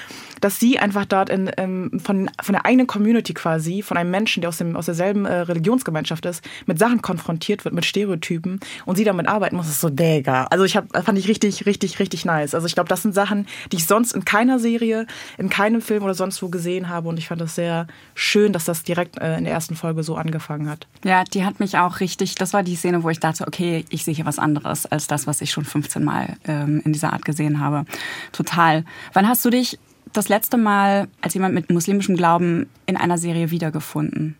dass 0.44 0.60
sie 0.60 0.78
einfach 0.78 1.06
dort 1.06 1.30
in, 1.30 1.50
ähm, 1.56 1.90
von, 2.04 2.30
von 2.42 2.52
der 2.52 2.66
eigenen 2.66 2.86
Community 2.86 3.32
quasi, 3.32 3.80
von 3.80 3.96
einem 3.96 4.10
Menschen, 4.10 4.42
der 4.42 4.50
aus, 4.50 4.58
dem, 4.58 4.76
aus 4.76 4.84
derselben 4.84 5.24
äh, 5.24 5.36
Religionsgemeinschaft 5.36 6.26
ist, 6.26 6.44
mit 6.66 6.78
Sachen 6.78 7.00
konfrontiert 7.00 7.64
wird, 7.64 7.74
mit 7.74 7.86
Stereotypen 7.86 8.60
und 8.84 8.96
sie 8.96 9.04
damit 9.04 9.26
arbeiten 9.26 9.56
muss, 9.56 9.68
ist 9.68 9.80
so, 9.80 9.88
Digga. 9.88 10.44
Also 10.50 10.64
ich 10.64 10.76
hab, 10.76 10.94
fand 11.02 11.18
ich 11.18 11.28
richtig, 11.28 11.64
richtig, 11.64 11.98
richtig 11.98 12.26
nice. 12.26 12.54
Also 12.54 12.66
ich 12.66 12.74
glaube, 12.74 12.90
das 12.90 13.00
sind 13.00 13.14
Sachen, 13.14 13.46
die 13.72 13.76
ich 13.76 13.86
sonst 13.86 14.12
in 14.12 14.26
keiner 14.26 14.58
Serie, 14.58 15.06
in 15.38 15.48
keinem 15.48 15.80
Film 15.80 16.02
oder 16.02 16.12
sonst 16.12 16.42
wo 16.42 16.50
gesehen 16.50 16.90
habe 16.90 17.08
und 17.08 17.18
ich 17.18 17.28
fand 17.28 17.40
das 17.40 17.54
sehr 17.54 17.86
schön, 18.14 18.52
dass 18.52 18.66
das 18.66 18.82
direkt 18.82 19.16
äh, 19.16 19.38
in 19.38 19.44
der 19.44 19.54
ersten 19.54 19.76
Folge 19.76 20.02
so 20.02 20.14
angefangen 20.14 20.68
hat. 20.68 20.86
Ja, 21.04 21.24
die 21.24 21.46
hat 21.46 21.58
mich 21.58 21.78
auch 21.78 22.00
richtig, 22.00 22.34
das 22.34 22.52
war 22.52 22.62
die 22.62 22.76
Szene, 22.76 23.02
wo 23.02 23.08
ich 23.08 23.18
dachte, 23.18 23.46
okay, 23.46 23.86
ich 23.88 24.04
sehe 24.04 24.12
hier 24.12 24.26
was 24.26 24.38
anderes 24.38 24.84
als 24.84 25.06
das, 25.06 25.26
was 25.26 25.40
ich 25.40 25.52
schon 25.52 25.64
15 25.64 26.04
Mal 26.04 26.36
ähm, 26.46 26.82
in 26.84 26.92
dieser 26.92 27.14
Art 27.14 27.24
gesehen 27.24 27.60
habe. 27.60 27.86
Total. 28.32 28.84
Wann 29.14 29.26
hast 29.26 29.42
du 29.42 29.48
dich 29.48 29.78
das 30.16 30.28
letzte 30.28 30.56
Mal 30.56 31.08
als 31.20 31.34
jemand 31.34 31.54
mit 31.54 31.70
muslimischem 31.70 32.16
Glauben 32.16 32.68
in 32.86 32.96
einer 32.96 33.18
Serie 33.18 33.50
wiedergefunden? 33.50 34.36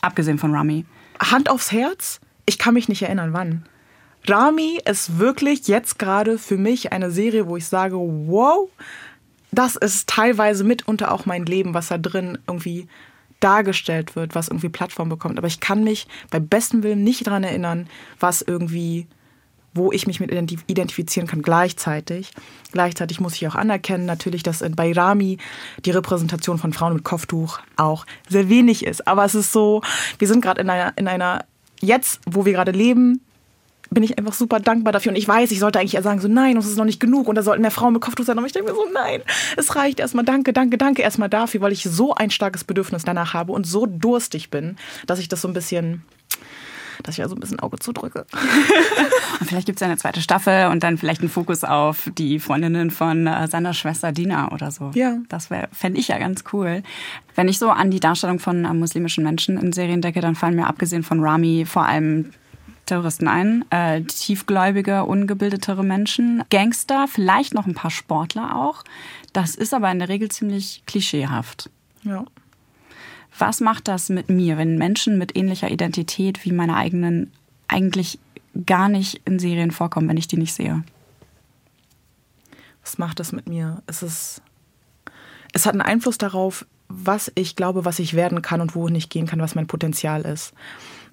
Abgesehen 0.00 0.38
von 0.38 0.54
Rami. 0.54 0.84
Hand 1.20 1.50
aufs 1.50 1.72
Herz? 1.72 2.20
Ich 2.46 2.58
kann 2.58 2.74
mich 2.74 2.88
nicht 2.88 3.02
erinnern, 3.02 3.32
wann. 3.32 3.64
Rami 4.26 4.80
ist 4.84 5.18
wirklich 5.18 5.68
jetzt 5.68 5.98
gerade 5.98 6.38
für 6.38 6.56
mich 6.56 6.92
eine 6.92 7.10
Serie, 7.10 7.48
wo 7.48 7.56
ich 7.56 7.66
sage, 7.66 7.96
wow, 7.96 8.68
das 9.50 9.76
ist 9.76 10.08
teilweise 10.08 10.64
mitunter 10.64 11.12
auch 11.12 11.26
mein 11.26 11.44
Leben, 11.44 11.74
was 11.74 11.88
da 11.88 11.98
drin 11.98 12.38
irgendwie 12.46 12.88
dargestellt 13.40 14.14
wird, 14.14 14.34
was 14.34 14.48
irgendwie 14.48 14.68
Plattform 14.68 15.08
bekommt. 15.08 15.38
Aber 15.38 15.48
ich 15.48 15.60
kann 15.60 15.84
mich 15.84 16.06
bei 16.30 16.40
bestem 16.40 16.82
Willen 16.82 17.02
nicht 17.02 17.26
daran 17.26 17.44
erinnern, 17.44 17.88
was 18.20 18.42
irgendwie 18.42 19.06
wo 19.74 19.92
ich 19.92 20.06
mich 20.06 20.20
mit 20.20 20.30
identifizieren 20.30 21.28
kann 21.28 21.42
gleichzeitig. 21.42 22.32
Gleichzeitig 22.72 23.20
muss 23.20 23.34
ich 23.34 23.46
auch 23.48 23.54
anerkennen, 23.54 24.06
natürlich, 24.06 24.42
dass 24.42 24.64
bei 24.76 24.92
Rami 24.92 25.38
die 25.84 25.90
Repräsentation 25.90 26.58
von 26.58 26.72
Frauen 26.72 26.94
mit 26.94 27.04
Kopftuch 27.04 27.58
auch 27.76 28.06
sehr 28.28 28.48
wenig 28.48 28.84
ist. 28.84 29.06
Aber 29.06 29.24
es 29.24 29.34
ist 29.34 29.52
so, 29.52 29.82
wir 30.18 30.28
sind 30.28 30.42
gerade 30.42 30.60
in 30.60 30.70
einer, 30.70 30.92
in 30.96 31.08
einer, 31.08 31.44
jetzt, 31.80 32.20
wo 32.26 32.44
wir 32.44 32.52
gerade 32.52 32.72
leben, 32.72 33.20
bin 33.90 34.02
ich 34.02 34.18
einfach 34.18 34.32
super 34.32 34.60
dankbar 34.60 34.92
dafür. 34.92 35.12
Und 35.12 35.16
ich 35.16 35.28
weiß, 35.28 35.50
ich 35.50 35.58
sollte 35.58 35.78
eigentlich 35.78 35.94
eher 35.94 36.02
sagen, 36.02 36.20
so 36.20 36.28
nein, 36.28 36.56
das 36.56 36.66
ist 36.66 36.76
noch 36.76 36.84
nicht 36.84 37.00
genug 37.00 37.28
und 37.28 37.34
da 37.34 37.42
sollten 37.42 37.62
mehr 37.62 37.70
Frauen 37.70 37.92
mit 37.92 38.02
Kopftuch 38.02 38.24
sein. 38.24 38.38
Aber 38.38 38.46
ich 38.46 38.52
denke 38.52 38.70
mir 38.70 38.76
so, 38.76 38.86
nein, 38.92 39.22
es 39.56 39.76
reicht 39.76 40.00
erstmal. 40.00 40.24
Danke, 40.24 40.52
danke, 40.52 40.78
danke 40.78 41.02
erstmal 41.02 41.28
dafür, 41.28 41.60
weil 41.60 41.72
ich 41.72 41.84
so 41.84 42.14
ein 42.14 42.30
starkes 42.30 42.64
Bedürfnis 42.64 43.04
danach 43.04 43.34
habe 43.34 43.52
und 43.52 43.66
so 43.66 43.86
durstig 43.86 44.50
bin, 44.50 44.76
dass 45.06 45.18
ich 45.18 45.28
das 45.28 45.42
so 45.42 45.48
ein 45.48 45.54
bisschen 45.54 46.02
dass 47.02 47.14
ich 47.14 47.18
ja 47.18 47.28
so 47.28 47.34
ein 47.34 47.40
bisschen 47.40 47.60
Auge 47.60 47.78
zudrücke. 47.78 48.26
und 49.40 49.46
vielleicht 49.46 49.66
gibt 49.66 49.76
es 49.76 49.80
ja 49.80 49.86
eine 49.86 49.96
zweite 49.96 50.22
Staffel 50.22 50.68
und 50.68 50.82
dann 50.82 50.98
vielleicht 50.98 51.20
einen 51.20 51.30
Fokus 51.30 51.64
auf 51.64 52.10
die 52.16 52.38
Freundinnen 52.40 52.90
von 52.90 53.26
äh, 53.26 53.48
seiner 53.48 53.74
Schwester 53.74 54.12
Dina 54.12 54.52
oder 54.52 54.70
so. 54.70 54.90
Ja. 54.94 55.18
Das 55.28 55.48
fände 55.72 55.98
ich 55.98 56.08
ja 56.08 56.18
ganz 56.18 56.44
cool. 56.52 56.82
Wenn 57.34 57.48
ich 57.48 57.58
so 57.58 57.70
an 57.70 57.90
die 57.90 58.00
Darstellung 58.00 58.38
von 58.38 58.64
äh, 58.64 58.74
muslimischen 58.74 59.24
Menschen 59.24 59.58
in 59.58 59.72
Serien 59.72 60.02
denke, 60.02 60.20
dann 60.20 60.34
fallen 60.34 60.56
mir 60.56 60.66
abgesehen 60.66 61.02
von 61.02 61.20
Rami 61.20 61.64
vor 61.66 61.86
allem 61.86 62.32
Terroristen 62.86 63.28
ein, 63.28 63.64
äh, 63.70 64.02
tiefgläubige, 64.02 65.04
ungebildetere 65.04 65.84
Menschen, 65.84 66.42
Gangster, 66.50 67.06
vielleicht 67.08 67.54
noch 67.54 67.66
ein 67.66 67.74
paar 67.74 67.90
Sportler 67.90 68.56
auch. 68.56 68.82
Das 69.32 69.54
ist 69.54 69.72
aber 69.72 69.90
in 69.90 69.98
der 69.98 70.08
Regel 70.08 70.30
ziemlich 70.30 70.82
klischeehaft. 70.86 71.70
Ja. 72.02 72.24
Was 73.38 73.60
macht 73.60 73.88
das 73.88 74.08
mit 74.08 74.28
mir, 74.28 74.58
wenn 74.58 74.76
Menschen 74.76 75.18
mit 75.18 75.36
ähnlicher 75.36 75.70
Identität 75.70 76.44
wie 76.44 76.52
meiner 76.52 76.76
eigenen 76.76 77.32
eigentlich 77.68 78.18
gar 78.66 78.88
nicht 78.88 79.22
in 79.24 79.38
Serien 79.38 79.70
vorkommen, 79.70 80.08
wenn 80.08 80.16
ich 80.16 80.28
die 80.28 80.36
nicht 80.36 80.52
sehe? 80.52 80.82
Was 82.82 82.98
macht 82.98 83.20
das 83.20 83.32
mit 83.32 83.48
mir? 83.48 83.82
Es 83.86 84.02
ist, 84.02 84.42
es 85.52 85.66
hat 85.66 85.72
einen 85.72 85.82
Einfluss 85.82 86.18
darauf, 86.18 86.66
was 86.88 87.32
ich 87.34 87.56
glaube, 87.56 87.84
was 87.84 87.98
ich 87.98 88.14
werden 88.14 88.42
kann 88.42 88.60
und 88.60 88.74
wohin 88.74 88.94
ich 88.94 89.08
gehen 89.08 89.26
kann, 89.26 89.40
was 89.40 89.54
mein 89.54 89.66
Potenzial 89.66 90.22
ist. 90.22 90.52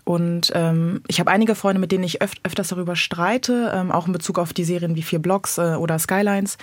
Und 0.04 0.52
ähm, 0.56 1.04
ich 1.08 1.20
habe 1.20 1.32
einige 1.32 1.56
Freunde, 1.56 1.80
mit 1.80 1.92
denen 1.92 2.04
ich 2.04 2.22
öf 2.22 2.34
öfters 2.44 2.70
darüber 2.70 2.96
streite, 2.96 3.72
ähm, 3.74 3.92
auch 3.92 4.08
in 4.08 4.14
Bezug 4.14 4.40
auf 4.40 4.54
die 4.54 4.64
Serien 4.64 4.96
wie 4.96 5.04
Vier 5.04 5.20
Blocks 5.20 5.58
äh, 5.58 5.76
oder 5.76 6.00
Skylines 6.00 6.58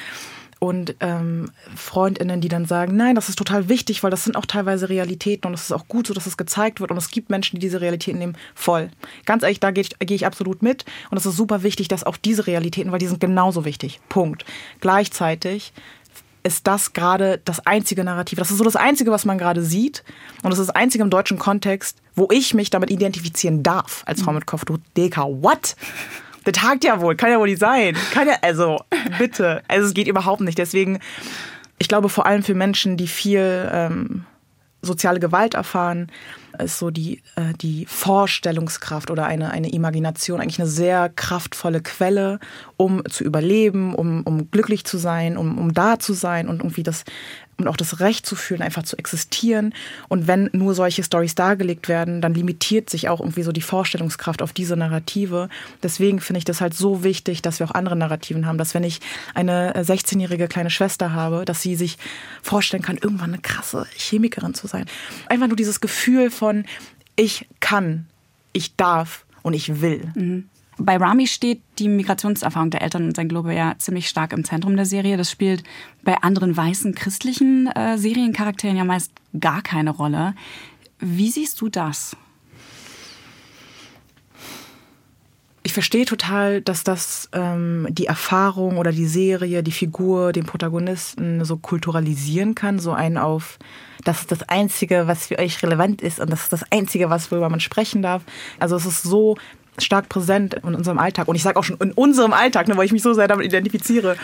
und 0.59 0.97
ähm, 1.01 1.51
Freundinnen, 1.75 2.41
die 2.41 2.49
dann 2.49 2.65
sagen, 2.65 2.97
nein, 2.97 3.15
das 3.15 3.29
ist 3.29 3.37
total 3.37 3.69
wichtig, 3.69 4.03
weil 4.03 4.11
das 4.11 4.25
sind 4.25 4.37
auch 4.37 4.47
teilweise 4.47 4.89
Realitäten 4.89 5.47
und 5.47 5.55
es 5.55 5.65
ist 5.65 5.73
auch 5.73 5.87
gut 5.87 6.07
so, 6.07 6.15
dass 6.15 6.27
es 6.27 6.37
gezeigt 6.37 6.81
wird 6.81 6.91
und 6.91 6.97
es 6.97 7.11
gibt 7.11 7.29
Menschen, 7.29 7.57
die 7.57 7.61
diese 7.61 7.81
Realitäten 7.81 8.19
nehmen, 8.19 8.37
voll. 8.55 8.91
Ganz 9.27 9.43
ehrlich, 9.43 9.61
da 9.61 9.71
gehe 9.71 9.83
ich, 9.83 9.99
geh 9.99 10.15
ich 10.15 10.27
absolut 10.27 10.63
mit 10.63 10.85
und 11.11 11.19
es 11.19 11.27
ist 11.27 11.37
super 11.37 11.63
wichtig, 11.63 11.89
dass 11.89 12.05
auch 12.05 12.17
diese 12.17 12.47
Realitäten, 12.47 12.91
weil 12.91 12.99
die 12.99 13.07
sind 13.07 13.21
genauso 13.21 13.65
wichtig. 13.65 14.01
Punkt. 14.09 14.45
Gleichzeitig 14.81 15.73
ist 16.43 16.67
das 16.67 16.93
gerade 16.93 17.41
das 17.45 17.67
einzige 17.67 18.05
Narrativ. 18.05 18.39
Das 18.39 18.53
ist 18.53 18.59
so 18.59 18.65
das 18.65 18.77
Einzige, 18.77 19.11
was 19.11 19.25
man 19.25 19.37
gerade 19.37 19.63
sieht. 19.63 20.05
Und 20.43 20.51
das 20.51 20.61
ist 20.61 20.69
das 20.69 20.77
Einzige 20.77 21.03
im 21.03 21.11
deutschen 21.11 21.41
Kontext, 21.41 21.99
wo 22.15 22.29
ich 22.31 22.55
mich 22.55 22.71
damit 22.71 22.91
identifizieren 22.91 23.65
darf 23.65 24.05
als 24.07 24.23
Frau 24.23 24.33
mit 24.33 24.47
Kopftuch. 24.47 24.79
Deka, 24.97 25.25
what? 25.25 25.75
Der 26.47 26.53
tagt 26.53 26.85
ja 26.85 27.00
wohl, 27.00 27.17
kann 27.17 27.31
ja 27.31 27.38
wohl 27.38 27.49
nicht 27.49 27.61
sein. 27.61 27.97
Kann 28.12 28.29
ja, 28.29 28.37
also, 28.41 28.81
bitte. 29.19 29.62
Also 29.69 29.88
es 29.88 29.95
geht 29.95 30.09
überhaupt 30.09 30.41
nicht. 30.41 30.59
Deswegen, 30.59 31.00
ich 31.79 31.88
glaube 31.88 32.09
vor 32.09 32.26
allem 32.26 32.43
für 32.43 32.55
Menschen, 32.55 32.97
die 32.97 33.09
viel 33.09 33.69
ähm, 33.71 34.25
soziale 34.81 35.21
Gewalt 35.21 35.55
erfahren, 35.55 36.11
ist 36.59 36.79
so 36.79 36.91
die, 36.91 37.23
äh, 37.37 37.53
die 37.61 37.85
Vorstellungskraft 37.87 39.11
oder 39.11 39.26
eine, 39.26 39.50
eine 39.50 39.71
Imagination 39.71 40.41
eigentlich 40.41 40.61
eine 40.61 40.69
sehr 40.69 41.11
kraftvolle 41.11 41.83
Quelle, 41.83 42.38
um 42.76 43.03
zu 43.11 43.25
überleben, 43.25 43.95
um, 43.95 44.23
um 44.23 44.50
glücklich 44.50 44.85
zu 44.85 44.97
sein, 44.97 45.37
um, 45.37 45.59
um 45.59 45.75
da 45.75 45.99
zu 45.99 46.15
sein 46.15 46.49
und 46.49 46.61
irgendwie 46.61 46.83
das 46.83 47.05
und 47.59 47.69
auch 47.69 47.77
das 47.77 48.01
Recht 48.01 48.27
zu 48.27 48.37
fühlen, 48.37 48.63
einfach 48.63 48.83
zu 48.83 48.97
existieren. 48.99 49.73
Und 50.09 50.27
wenn 50.27 50.51
nur 50.53 50.75
solche 50.75 51.03
Stories 51.03 51.35
dargelegt 51.35 51.89
werden, 51.89 52.21
dann 52.21 52.35
limitiert 52.35 52.91
sich 52.91 53.09
auch 53.09 53.21
irgendwie 53.21 53.43
so 53.43 53.53
die 53.53 53.63
Vorstellungskraft 53.63 54.43
auf 54.43 54.53
diese 54.53 54.77
Narrative. 54.77 55.49
Deswegen 55.83 56.21
finde 56.21 56.39
ich 56.39 56.45
das 56.45 56.61
halt 56.61 56.75
so 56.75 57.03
wichtig, 57.03 57.43
dass 57.43 57.59
wir 57.59 57.67
auch 57.67 57.75
andere 57.75 57.97
Narrativen 57.97 58.47
haben, 58.47 58.59
dass 58.59 58.75
wenn 58.75 58.85
ich 58.85 59.01
eine 59.35 59.73
16-jährige 59.75 60.49
kleine 60.49 60.71
Schwester 60.71 61.13
habe, 61.13 61.45
dass 61.45 61.63
sie 61.63 61.77
sich 61.77 61.99
vorstellen 62.43 62.83
kann, 62.83 62.99
irgendwann 62.99 63.33
eine 63.33 63.43
krasse 63.43 63.87
Chemikerin 63.97 64.55
zu 64.55 64.67
sein. 64.67 64.87
Einfach 65.29 65.47
nur 65.47 65.57
dieses 65.57 65.81
Gefühl 65.81 66.31
von, 66.31 66.65
ich 67.17 67.47
kann, 67.61 68.07
ich 68.53 68.77
darf 68.77 69.25
und 69.43 69.55
ich 69.55 69.81
will. 69.81 70.13
Mhm. 70.15 70.49
Bei 70.78 70.99
Rami 70.99 71.26
steht 71.26 71.62
die 71.78 71.88
Migrationserfahrung 71.88 72.71
der 72.71 72.83
Eltern 72.83 73.06
und 73.06 73.16
sein 73.16 73.28
Glaube 73.28 73.54
ja 73.54 73.75
ziemlich 73.78 74.09
stark 74.09 74.33
im 74.33 74.45
Zentrum 74.45 74.76
der 74.76 74.85
Serie. 74.85 75.16
Das 75.16 75.30
spielt 75.30 75.64
bei 76.02 76.16
anderen 76.23 76.54
weißen 76.56 76.95
christlichen 76.95 77.66
äh, 77.68 77.97
Seriencharakteren 77.97 78.76
ja 78.76 78.85
meist 78.85 79.12
gar 79.40 79.62
keine 79.62 79.90
Rolle. 79.90 80.35
Wie 80.99 81.30
siehst 81.30 81.61
du 81.61 81.68
das? 81.71 82.16
Ich 85.62 85.73
verstehe 85.73 86.04
total, 86.04 86.61
dass 86.61 86.85
das 86.85 87.28
ähm, 87.33 87.88
die 87.90 88.06
Erfahrung 88.06 88.76
oder 88.76 88.92
die 88.92 89.06
Serie, 89.06 89.64
die 89.64 89.73
Figur, 89.73 90.33
den 90.33 90.47
Protagonisten 90.47 91.45
so 91.45 91.56
kulturalisieren 91.56 92.54
kann, 92.54 92.78
so 92.78 92.92
einen 92.92 93.18
auf, 93.18 93.59
das 94.04 94.21
ist 94.21 94.30
das 94.30 94.45
Einzige, 94.45 95.09
was 95.09 95.26
für 95.26 95.40
euch 95.40 95.61
relevant 95.64 96.02
ist 96.02 96.21
und 96.21 96.30
das 96.30 96.45
ist 96.45 96.52
das 96.52 96.71
Einzige, 96.71 97.11
was 97.11 97.33
worüber 97.33 97.49
man 97.49 97.59
sprechen 97.59 98.00
darf. 98.00 98.23
Also 98.61 98.76
es 98.76 98.87
ist 98.87 99.02
so 99.02 99.37
stark 99.78 100.09
präsent 100.09 100.54
in 100.54 100.75
unserem 100.75 100.99
Alltag. 100.99 101.28
Und 101.28 101.37
ich 101.37 101.42
sage 101.42 101.59
auch 101.59 101.64
schon 101.64 101.76
in 101.78 101.92
unserem 101.92 102.33
Alltag, 102.33 102.68
ne, 102.68 102.76
weil 102.76 102.87
ich 102.87 102.92
mich 102.92 103.02
so 103.02 103.14
sehr 103.14 103.28
damit 103.28 103.47
identifiziere. 103.47 104.16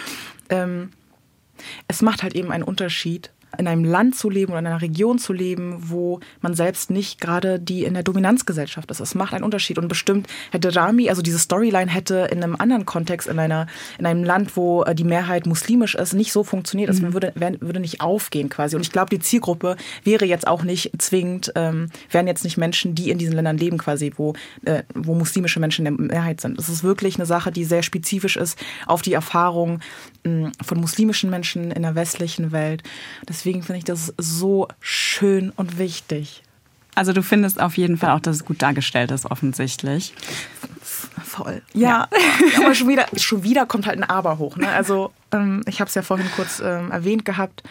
Ähm, 0.49 0.91
es 1.89 2.03
macht 2.03 2.23
halt 2.23 2.35
eben 2.35 2.51
einen 2.51 2.65
Unterschied, 2.65 3.31
in 3.59 3.67
einem 3.67 3.85
Land 3.85 4.17
zu 4.17 4.31
leben 4.31 4.53
oder 4.53 4.61
in 4.61 4.67
einer 4.67 4.83
Region 4.83 5.19
zu 5.19 5.33
leben, 5.33 5.91
wo 5.91 6.21
man 6.41 6.55
selbst 6.55 6.91
nicht 6.91 7.21
gerade 7.21 7.59
die 7.59 7.85
in 7.85 7.95
der 7.95 8.03
Dominanzgesellschaft 8.03 8.91
ist. 8.91 9.01
Es 9.01 9.15
macht 9.15 9.35
einen 9.35 9.45
Unterschied. 9.45 9.79
Und 9.79 9.89
bestimmt 9.89 10.27
hätte 10.51 10.75
Rami, 10.75 11.09
also 11.09 11.23
diese 11.23 11.39
Storyline 11.39 11.91
hätte 11.91 12.29
in 12.31 12.43
einem 12.43 12.57
anderen 12.57 12.87
Kontext, 12.87 13.29
in 13.29 13.39
einer, 13.39 13.67
in 13.99 14.07
einem 14.07 14.25
Land, 14.25 14.57
wo 14.57 14.83
äh, 14.85 14.95
die 14.95 15.05
Mehrheit 15.05 15.47
muslimisch 15.47 15.95
ist, 15.95 16.13
nicht 16.13 16.33
so 16.33 16.45
funktioniert. 16.45 16.91
Es 16.91 17.01
mhm. 17.01 17.13
würde, 17.13 17.33
würde 17.35 17.81
nicht 17.81 18.01
aufgehen 18.01 18.49
quasi. 18.49 18.77
Und 18.77 18.83
ich 18.83 18.93
glaube, 18.93 19.11
die 19.11 19.21
Zielgruppe 19.21 19.77
wäre 20.05 20.25
jetzt 20.25 20.47
auch 20.47 20.63
nicht 20.63 20.91
zwingend, 20.99 21.53
ähm, 21.55 21.89
wären 22.11 22.27
jetzt 22.27 22.45
nicht 22.45 22.57
Menschen, 22.57 22.95
die 22.95 23.11
in 23.11 23.19
diesen 23.19 23.35
Ländern 23.35 23.59
leben 23.59 23.79
quasi, 23.79 24.13
wo, 24.17 24.35
äh, 24.65 24.83
wo 24.95 25.15
muslimische 25.15 25.61
Menschen 25.61 25.87
in 25.87 25.97
der 25.97 26.07
Mehrheit 26.07 26.41
sind. 26.41 26.59
Es 26.59 26.69
ist 26.69 26.83
wirklich 26.83 27.17
eine 27.17 27.27
Sache, 27.27 27.53
die 27.53 27.65
sehr 27.65 27.83
spezifisch 27.83 28.37
ist 28.37 28.59
auf 28.87 29.03
die 29.03 29.13
Erfahrung 29.13 29.81
von 30.25 30.81
muslimischen 30.81 31.31
Menschen 31.31 31.71
in 31.71 31.83
der 31.83 31.95
westlichen 31.95 32.53
Welt. 32.53 32.83
Deswegen 33.29 33.63
finde 33.63 33.79
ich 33.79 33.85
das 33.85 34.15
so 34.19 34.69
schön 34.81 35.51
und 35.51 35.79
wichtig. 35.79 36.43
Also 36.95 37.13
du 37.13 37.23
findest 37.23 37.61
auf 37.61 37.77
jeden 37.77 37.97
Fall 37.97 38.11
auch, 38.11 38.21
dass 38.21 38.37
es 38.37 38.45
gut 38.45 38.61
dargestellt 38.61 39.11
ist, 39.11 39.31
offensichtlich. 39.31 40.15
Voll. 40.83 41.63
Ja, 41.73 42.09
ja. 42.53 42.61
aber 42.65 42.75
schon 42.75 42.89
wieder, 42.89 43.07
schon 43.17 43.43
wieder 43.43 43.65
kommt 43.67 43.87
halt 43.87 43.99
ein 43.99 44.09
Aber 44.09 44.39
hoch. 44.39 44.57
Ne? 44.57 44.69
Also 44.69 45.13
ähm, 45.33 45.63
ich 45.67 45.81
habe 45.81 45.89
es 45.89 45.95
ja 45.95 46.03
vorhin 46.03 46.29
kurz 46.37 46.61
ähm, 46.61 46.91
erwähnt 46.91 47.25
gehabt. 47.25 47.63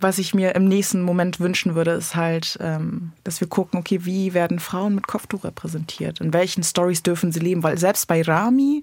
Was 0.00 0.18
ich 0.18 0.32
mir 0.32 0.54
im 0.54 0.66
nächsten 0.66 1.02
Moment 1.02 1.40
wünschen 1.40 1.74
würde, 1.74 1.90
ist 1.90 2.14
halt, 2.14 2.56
ähm, 2.60 3.10
dass 3.24 3.40
wir 3.40 3.48
gucken, 3.48 3.80
okay, 3.80 4.04
wie 4.04 4.32
werden 4.32 4.60
Frauen 4.60 4.94
mit 4.94 5.08
Kopftuch 5.08 5.42
repräsentiert? 5.42 6.20
In 6.20 6.32
welchen 6.32 6.62
Stories 6.62 7.02
dürfen 7.02 7.32
sie 7.32 7.40
leben? 7.40 7.64
Weil 7.64 7.78
selbst 7.78 8.06
bei 8.06 8.22
Rami 8.22 8.82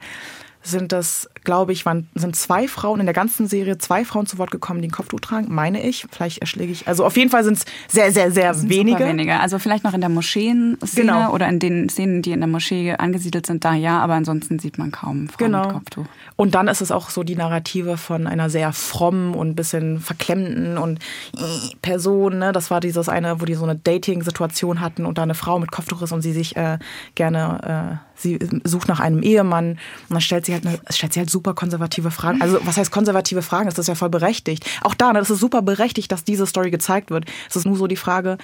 sind 0.65 0.91
das, 0.91 1.29
glaube 1.43 1.71
ich, 1.71 1.85
waren, 1.85 2.07
sind 2.15 2.35
zwei 2.35 2.67
Frauen 2.67 2.99
in 2.99 3.05
der 3.05 3.13
ganzen 3.13 3.47
Serie, 3.47 3.77
zwei 3.77 4.03
Frauen 4.03 4.25
zu 4.25 4.37
Wort 4.37 4.51
gekommen, 4.51 4.81
die 4.81 4.87
ein 4.87 4.91
Kopftuch 4.91 5.19
tragen, 5.19 5.53
meine 5.53 5.81
ich. 5.83 6.05
Vielleicht 6.11 6.39
erschläge 6.39 6.71
ich. 6.71 6.87
Also 6.87 7.05
auf 7.05 7.15
jeden 7.17 7.29
Fall 7.29 7.43
sind 7.43 7.57
es 7.57 7.65
sehr, 7.87 8.11
sehr, 8.11 8.31
sehr 8.31 8.61
wenige. 8.69 9.05
weniger. 9.05 9.39
Also 9.39 9.59
vielleicht 9.59 9.83
noch 9.83 9.93
in 9.93 10.01
der 10.01 10.09
Moscheen-Szene 10.09 11.11
genau. 11.11 11.31
oder 11.33 11.47
in 11.47 11.59
den 11.59 11.89
Szenen, 11.89 12.21
die 12.21 12.31
in 12.31 12.39
der 12.39 12.47
Moschee 12.47 12.93
angesiedelt 12.93 13.45
sind, 13.45 13.63
da 13.63 13.73
ja, 13.73 13.99
aber 13.99 14.15
ansonsten 14.15 14.59
sieht 14.59 14.77
man 14.77 14.91
kaum 14.91 15.29
Frauen 15.29 15.37
genau. 15.37 15.63
mit 15.65 15.73
Kopftuch. 15.73 16.05
Und 16.35 16.55
dann 16.55 16.67
ist 16.67 16.81
es 16.81 16.91
auch 16.91 17.09
so 17.09 17.23
die 17.23 17.35
Narrative 17.35 17.97
von 17.97 18.27
einer 18.27 18.49
sehr 18.49 18.73
frommen 18.73 19.33
und 19.35 19.49
ein 19.49 19.55
bisschen 19.55 19.99
verklemmten 19.99 20.77
und 20.77 20.99
äh, 21.37 21.75
Person. 21.81 22.39
Ne? 22.39 22.51
Das 22.51 22.71
war 22.71 22.79
dieses 22.79 23.07
eine, 23.07 23.39
wo 23.39 23.45
die 23.45 23.53
so 23.53 23.63
eine 23.63 23.75
Dating-Situation 23.75 24.81
hatten 24.81 25.05
und 25.05 25.17
da 25.17 25.23
eine 25.23 25.35
Frau 25.35 25.59
mit 25.59 25.71
Kopftuch 25.71 26.01
ist 26.01 26.11
und 26.11 26.21
sie 26.21 26.33
sich 26.33 26.55
äh, 26.55 26.77
gerne, 27.15 27.99
äh, 28.01 28.14
sie 28.15 28.39
sucht 28.63 28.87
nach 28.87 28.99
einem 28.99 29.21
Ehemann 29.21 29.71
und 29.71 29.79
dann 30.09 30.21
stellt 30.21 30.45
sie 30.45 30.53
halt, 30.53 30.65
eine, 30.65 30.79
stellt 30.89 31.13
sie 31.13 31.19
halt 31.19 31.29
super 31.29 31.53
konservative 31.53 32.11
Fragen. 32.11 32.41
Also 32.41 32.59
was 32.63 32.77
heißt 32.77 32.91
konservative 32.91 33.41
Fragen? 33.41 33.65
Das 33.65 33.77
ist 33.77 33.87
ja 33.87 33.95
voll 33.95 34.09
berechtigt. 34.09 34.65
Auch 34.81 34.93
da, 34.93 35.13
ne, 35.13 35.19
das 35.19 35.29
ist 35.29 35.39
super 35.39 35.61
berechtigt, 35.61 36.11
dass 36.11 36.23
diese 36.23 36.45
Story 36.45 36.71
gezeigt 36.71 37.09
wird. 37.09 37.25
Es 37.49 37.55
ist 37.55 37.65
nur 37.65 37.75
so 37.77 37.87
die 37.87 37.95
Frage, 37.95 38.37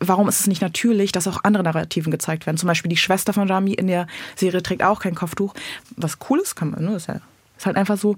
warum 0.00 0.28
ist 0.28 0.40
es 0.40 0.46
nicht 0.46 0.62
natürlich, 0.62 1.12
dass 1.12 1.28
auch 1.28 1.44
andere 1.44 1.62
Narrativen 1.62 2.10
gezeigt 2.10 2.46
werden? 2.46 2.56
Zum 2.56 2.66
Beispiel 2.66 2.88
die 2.88 2.96
Schwester 2.96 3.32
von 3.32 3.48
Rami 3.48 3.74
in 3.74 3.86
der 3.86 4.06
Serie 4.36 4.62
trägt 4.62 4.82
auch 4.82 5.00
kein 5.00 5.14
Kopftuch. 5.14 5.54
Was 5.96 6.18
cool 6.28 6.40
ist, 6.40 6.56
kann 6.56 6.70
man, 6.70 6.84
ne? 6.84 6.96
Ist, 6.96 7.08
ja, 7.08 7.20
ist 7.56 7.66
halt 7.66 7.76
einfach 7.76 7.98
so. 7.98 8.16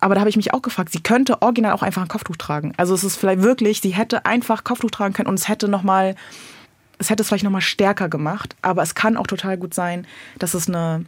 Aber 0.00 0.14
da 0.14 0.20
habe 0.20 0.30
ich 0.30 0.36
mich 0.36 0.52
auch 0.52 0.62
gefragt, 0.62 0.92
sie 0.92 1.00
könnte 1.00 1.40
original 1.40 1.72
auch 1.72 1.82
einfach 1.82 2.02
ein 2.02 2.08
Kopftuch 2.08 2.36
tragen. 2.36 2.74
Also 2.76 2.94
es 2.94 3.04
ist 3.04 3.16
vielleicht 3.16 3.42
wirklich, 3.42 3.80
sie 3.80 3.90
hätte 3.90 4.26
einfach 4.26 4.62
Kopftuch 4.62 4.90
tragen 4.90 5.14
können 5.14 5.28
und 5.28 5.38
es 5.38 5.48
hätte 5.48 5.66
nochmal, 5.66 6.14
es 6.98 7.10
hätte 7.10 7.22
es 7.22 7.28
vielleicht 7.28 7.44
nochmal 7.44 7.60
stärker 7.60 8.08
gemacht. 8.08 8.56
Aber 8.62 8.82
es 8.82 8.94
kann 8.94 9.16
auch 9.16 9.26
total 9.26 9.56
gut 9.56 9.74
sein, 9.74 10.06
dass 10.38 10.54
es 10.54 10.68
eine 10.68 11.04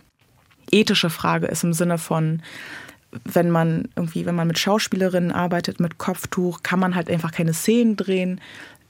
ethische 0.71 1.11
Frage 1.11 1.47
ist 1.47 1.65
im 1.65 1.73
Sinne 1.73 1.99
von, 1.99 2.43
wenn 3.25 3.51
man 3.51 3.89
irgendwie, 3.97 4.27
wenn 4.27 4.35
man 4.35 4.49
mit 4.49 4.59
Schauspielerinnen 4.59 5.33
arbeitet, 5.33 5.81
mit 5.81 5.99
Kopftuch, 5.99 6.63
kann 6.63 6.81
man 6.81 6.95
halt 6.95 7.09
einfach 7.09 7.33
keine 7.33 7.55
Szenen 7.55 7.97
drehen, 7.97 8.41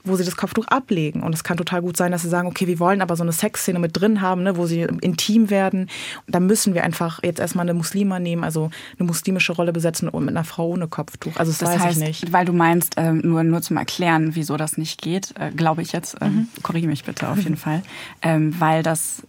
wo 0.07 0.15
sie 0.15 0.25
das 0.25 0.35
Kopftuch 0.35 0.67
ablegen. 0.67 1.23
Und 1.23 1.33
es 1.33 1.43
kann 1.43 1.57
total 1.57 1.81
gut 1.81 1.97
sein, 1.97 2.11
dass 2.11 2.21
sie 2.21 2.29
sagen, 2.29 2.47
okay, 2.47 2.67
wir 2.67 2.79
wollen 2.79 3.01
aber 3.01 3.15
so 3.15 3.23
eine 3.23 3.31
Sexszene 3.31 3.79
mit 3.79 3.99
drin 3.99 4.21
haben, 4.21 4.43
ne, 4.43 4.57
wo 4.57 4.65
sie 4.65 4.81
intim 5.01 5.49
werden. 5.49 5.89
Da 6.27 6.39
müssen 6.39 6.73
wir 6.73 6.83
einfach 6.83 7.21
jetzt 7.23 7.39
erstmal 7.39 7.65
eine 7.65 7.73
Muslima 7.73 8.19
nehmen, 8.19 8.43
also 8.43 8.69
eine 8.99 9.07
muslimische 9.07 9.53
Rolle 9.53 9.73
besetzen 9.73 10.09
und 10.09 10.25
mit 10.25 10.35
einer 10.35 10.43
Frau 10.43 10.67
ohne 10.69 10.87
Kopftuch. 10.87 11.35
Also 11.37 11.51
das, 11.51 11.59
das 11.59 11.69
weiß 11.69 11.81
heißt, 11.81 12.01
ich 12.01 12.07
nicht. 12.07 12.33
Weil 12.33 12.45
du 12.45 12.53
meinst, 12.53 12.97
äh, 12.97 13.11
nur, 13.11 13.43
nur 13.43 13.61
zum 13.61 13.77
Erklären, 13.77 14.35
wieso 14.35 14.57
das 14.57 14.77
nicht 14.77 15.01
geht, 15.01 15.33
äh, 15.39 15.51
glaube 15.51 15.81
ich 15.81 15.91
jetzt, 15.91 16.21
äh, 16.21 16.29
mhm. 16.29 16.47
korrigiere 16.63 16.89
mich 16.89 17.03
bitte 17.03 17.29
auf 17.29 17.37
jeden 17.37 17.57
Fall, 17.57 17.83
ähm, 18.21 18.55
weil 18.59 18.83
das 18.83 19.23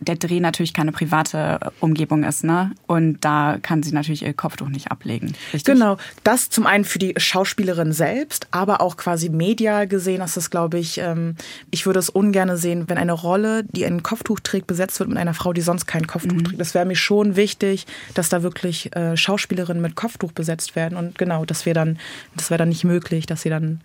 der 0.00 0.16
Dreh 0.16 0.40
natürlich 0.40 0.74
keine 0.74 0.92
private 0.92 1.72
Umgebung 1.80 2.24
ist, 2.24 2.44
ne? 2.44 2.72
Und 2.86 3.20
da 3.20 3.58
kann 3.60 3.82
sie 3.82 3.92
natürlich 3.92 4.22
ihr 4.22 4.32
Kopftuch 4.32 4.68
nicht 4.68 4.90
ablegen. 4.90 5.34
Richtig? 5.52 5.64
Genau. 5.64 5.96
Das 6.24 6.50
zum 6.50 6.66
einen 6.66 6.84
für 6.84 6.98
die 6.98 7.14
Schauspielerin 7.16 7.92
selbst, 7.92 8.48
aber 8.50 8.80
auch 8.80 8.96
quasi 8.96 9.28
medial 9.28 9.86
gesehen 9.86 10.22
ist 10.22 10.36
das, 10.36 10.50
glaube 10.50 10.78
ich, 10.78 10.98
ähm, 10.98 11.36
ich 11.70 11.86
würde 11.86 11.98
es 11.98 12.08
ungern 12.08 12.56
sehen, 12.56 12.84
wenn 12.88 12.98
eine 12.98 13.12
Rolle, 13.12 13.64
die 13.64 13.84
ein 13.84 14.02
Kopftuch 14.02 14.40
trägt, 14.40 14.66
besetzt 14.66 14.98
wird 15.00 15.08
mit 15.08 15.18
einer 15.18 15.34
Frau, 15.34 15.52
die 15.52 15.60
sonst 15.60 15.86
kein 15.86 16.06
Kopftuch 16.06 16.36
mhm. 16.36 16.44
trägt. 16.44 16.60
Das 16.60 16.74
wäre 16.74 16.86
mir 16.86 16.96
schon 16.96 17.36
wichtig, 17.36 17.86
dass 18.14 18.28
da 18.28 18.42
wirklich 18.42 18.94
äh, 18.96 19.16
Schauspielerinnen 19.16 19.82
mit 19.82 19.94
Kopftuch 19.94 20.32
besetzt 20.32 20.76
werden. 20.76 20.96
Und 20.96 21.18
genau, 21.18 21.44
das 21.44 21.66
wäre 21.66 21.74
dann, 21.74 21.98
das 22.36 22.50
wäre 22.50 22.58
dann 22.58 22.70
nicht 22.70 22.84
möglich, 22.84 23.26
dass 23.26 23.42
sie 23.42 23.50
dann 23.50 23.80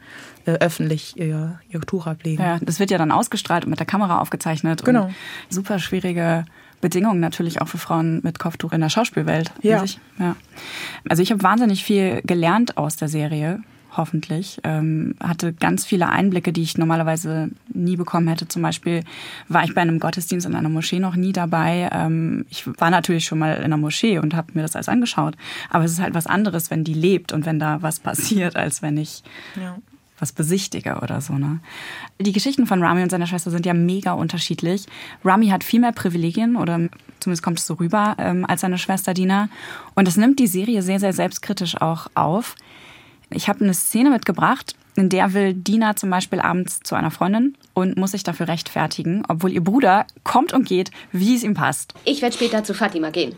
äh, 0.45 0.51
öffentlich 0.51 1.17
ihr, 1.17 1.59
ihr 1.69 1.81
Tuch 1.81 2.07
ablegen. 2.07 2.41
Ja, 2.41 2.59
das 2.61 2.79
wird 2.79 2.91
ja 2.91 2.97
dann 2.97 3.11
ausgestrahlt 3.11 3.65
und 3.65 3.71
mit 3.71 3.79
der 3.79 3.87
Kamera 3.87 4.19
aufgezeichnet. 4.19 4.83
Genau. 4.85 5.09
super 5.49 5.79
schwierige 5.79 6.45
Bedingungen 6.81 7.19
natürlich 7.19 7.61
auch 7.61 7.67
für 7.67 7.77
Frauen 7.77 8.19
mit 8.23 8.37
Kopftuch 8.37 8.71
in 8.71 8.81
der 8.81 8.89
Schauspielwelt. 8.89 9.51
Ja. 9.61 9.83
ja. 10.19 10.35
Also 11.09 11.23
ich 11.23 11.31
habe 11.31 11.41
wahnsinnig 11.41 11.83
viel 11.83 12.21
gelernt 12.23 12.77
aus 12.77 12.95
der 12.95 13.07
Serie 13.07 13.61
hoffentlich. 13.97 14.59
Ähm, 14.63 15.15
hatte 15.21 15.53
ganz 15.53 15.85
viele 15.85 16.09
Einblicke, 16.09 16.51
die 16.51 16.63
ich 16.63 16.77
normalerweise 16.77 17.49
nie 17.73 17.95
bekommen 17.95 18.27
hätte. 18.27 18.47
Zum 18.47 18.61
Beispiel 18.61 19.03
war 19.47 19.63
ich 19.63 19.73
bei 19.73 19.81
einem 19.81 19.99
Gottesdienst 19.99 20.45
in 20.45 20.55
einer 20.55 20.69
Moschee 20.69 20.99
noch 20.99 21.15
nie 21.15 21.31
dabei. 21.31 21.89
Ähm, 21.91 22.45
ich 22.49 22.67
war 22.79 22.89
natürlich 22.89 23.25
schon 23.25 23.39
mal 23.39 23.55
in 23.55 23.63
einer 23.63 23.77
Moschee 23.77 24.19
und 24.19 24.35
habe 24.35 24.51
mir 24.53 24.61
das 24.61 24.75
alles 24.75 24.89
angeschaut. 24.89 25.35
Aber 25.69 25.85
es 25.85 25.91
ist 25.91 26.01
halt 26.01 26.13
was 26.13 26.27
anderes, 26.27 26.69
wenn 26.71 26.83
die 26.83 26.93
lebt 26.93 27.31
und 27.31 27.45
wenn 27.45 27.59
da 27.59 27.81
was 27.81 27.99
passiert, 27.99 28.55
als 28.55 28.81
wenn 28.81 28.97
ich 28.97 29.23
ja 29.55 29.77
was 30.19 30.31
besichtige 30.31 31.00
oder 31.01 31.22
so. 31.22 31.34
Ne? 31.34 31.60
Die 32.19 32.31
Geschichten 32.31 32.67
von 32.67 32.81
Rami 32.81 33.03
und 33.03 33.10
seiner 33.10 33.27
Schwester 33.27 33.51
sind 33.51 33.65
ja 33.65 33.74
mega 33.74 34.13
unterschiedlich. 34.13 34.86
Rami 35.24 35.48
hat 35.48 35.63
viel 35.63 35.79
mehr 35.79 35.91
Privilegien 35.91 36.55
oder 36.55 36.79
zumindest 37.19 37.43
kommt 37.43 37.60
es 37.60 37.67
so 37.67 37.75
rüber 37.75 38.15
ähm, 38.17 38.45
als 38.45 38.62
seine 38.62 38.77
Schwester 38.77 39.13
Dina. 39.13 39.50
Und 39.93 40.07
das 40.07 40.17
nimmt 40.17 40.39
die 40.39 40.48
Serie 40.48 40.81
sehr, 40.81 41.00
sehr 41.00 41.13
selbstkritisch 41.13 41.81
auch 41.81 42.07
auf. 42.15 42.55
Ich 43.29 43.50
habe 43.50 43.63
eine 43.63 43.74
Szene 43.74 44.12
mitgebracht, 44.12 44.75
in 44.95 45.10
der 45.10 45.34
will 45.34 45.53
Dina 45.53 45.95
zum 45.95 46.10
Beispiel 46.10 46.39
abends 46.39 46.79
zu 46.81 46.95
einer 46.95 47.12
Freundin 47.12 47.57
und 47.74 47.98
muss 47.98 48.12
sich 48.12 48.24
dafür 48.24 48.48
rechtfertigen, 48.48 49.24
obwohl 49.27 49.51
ihr 49.51 49.63
Bruder 49.63 50.05
kommt 50.24 50.53
und 50.53 50.65
geht, 50.65 50.91
wie 51.12 51.36
es 51.36 51.43
ihm 51.43 51.53
passt. 51.53 51.93
Ich 52.05 52.22
werde 52.22 52.36
später 52.36 52.63
zu 52.63 52.74
Fatima 52.74 53.10
gehen. 53.10 53.36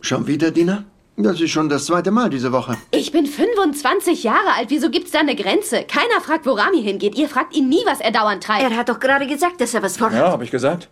Schon 0.00 0.26
wieder, 0.26 0.50
Dina? 0.50 0.84
Das 1.16 1.40
ist 1.40 1.50
schon 1.50 1.68
das 1.68 1.86
zweite 1.86 2.10
Mal 2.10 2.28
diese 2.28 2.50
Woche. 2.50 2.76
Ich 2.90 3.12
bin 3.12 3.26
25 3.26 4.24
Jahre 4.24 4.54
alt. 4.56 4.70
Wieso 4.70 4.90
gibt's 4.90 5.12
da 5.12 5.20
eine 5.20 5.36
Grenze? 5.36 5.84
Keiner 5.84 6.20
fragt, 6.20 6.44
wo 6.44 6.52
Rami 6.52 6.82
hingeht. 6.82 7.16
Ihr 7.16 7.28
fragt 7.28 7.54
ihn 7.54 7.68
nie, 7.68 7.82
was 7.86 8.00
er 8.00 8.10
dauernd 8.10 8.42
treibt. 8.42 8.62
Er 8.68 8.76
hat 8.76 8.88
doch 8.88 8.98
gerade 8.98 9.26
gesagt, 9.26 9.60
dass 9.60 9.74
er 9.74 9.82
was 9.82 9.96
vorhat. 9.96 10.18
Ja, 10.18 10.32
hab 10.32 10.42
ich 10.42 10.50
gesagt. 10.50 10.88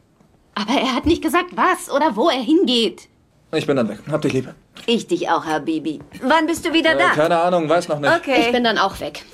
Aber 0.54 0.72
er 0.74 0.94
hat 0.94 1.06
nicht 1.06 1.22
gesagt, 1.22 1.56
was 1.56 1.90
oder 1.90 2.14
wo 2.14 2.28
er 2.28 2.40
hingeht. 2.40 3.08
Ich 3.52 3.66
bin 3.66 3.76
dann 3.76 3.88
weg. 3.88 3.98
Hab 4.10 4.22
dich 4.22 4.32
lieb. 4.32 4.48
Ich 4.86 5.06
dich 5.08 5.28
auch, 5.28 5.44
Habibi. 5.44 6.00
Wann 6.22 6.46
bist 6.46 6.64
du 6.64 6.72
wieder 6.72 6.92
äh, 6.92 6.98
da? 6.98 7.10
Keine 7.10 7.38
Ahnung, 7.38 7.68
weiß 7.68 7.88
noch 7.88 7.98
nicht. 7.98 8.14
Okay. 8.14 8.42
Ich 8.46 8.52
bin 8.52 8.62
dann 8.62 8.78
auch 8.78 9.00
weg. 9.00 9.24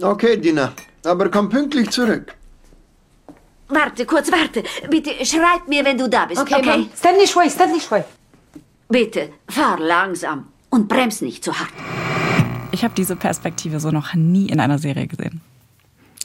Okay, 0.00 0.36
Dina. 0.36 0.72
Aber 1.04 1.28
komm 1.30 1.48
pünktlich 1.48 1.90
zurück. 1.90 2.34
Warte, 3.68 4.06
kurz, 4.06 4.30
warte. 4.30 4.62
Bitte 4.88 5.10
schreib 5.24 5.66
mir, 5.66 5.84
wenn 5.84 5.98
du 5.98 6.08
da 6.08 6.26
bist. 6.26 6.40
Okay, 6.40 6.54
okay? 6.58 6.78
Mom. 6.78 6.90
Stanley 6.96 7.26
Schwei, 7.26 7.48
Stanley 7.50 7.80
Schwei. 7.80 8.04
Bitte, 8.88 9.30
fahr 9.48 9.80
langsam 9.80 10.46
und 10.70 10.88
brems 10.88 11.20
nicht 11.20 11.42
zu 11.42 11.58
hart. 11.58 11.72
Ich 12.70 12.84
habe 12.84 12.94
diese 12.96 13.16
Perspektive 13.16 13.80
so 13.80 13.90
noch 13.90 14.14
nie 14.14 14.48
in 14.48 14.60
einer 14.60 14.78
Serie 14.78 15.06
gesehen. 15.06 15.40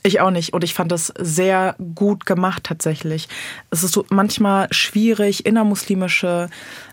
Ich 0.03 0.19
auch 0.19 0.31
nicht. 0.31 0.53
Und 0.53 0.63
ich 0.63 0.73
fand 0.73 0.91
das 0.91 1.13
sehr 1.17 1.75
gut 1.95 2.25
gemacht 2.25 2.63
tatsächlich. 2.63 3.29
Es 3.69 3.83
ist 3.83 3.93
so 3.93 4.05
manchmal 4.09 4.67
schwierig, 4.71 5.45
innermuslimische 5.45 6.49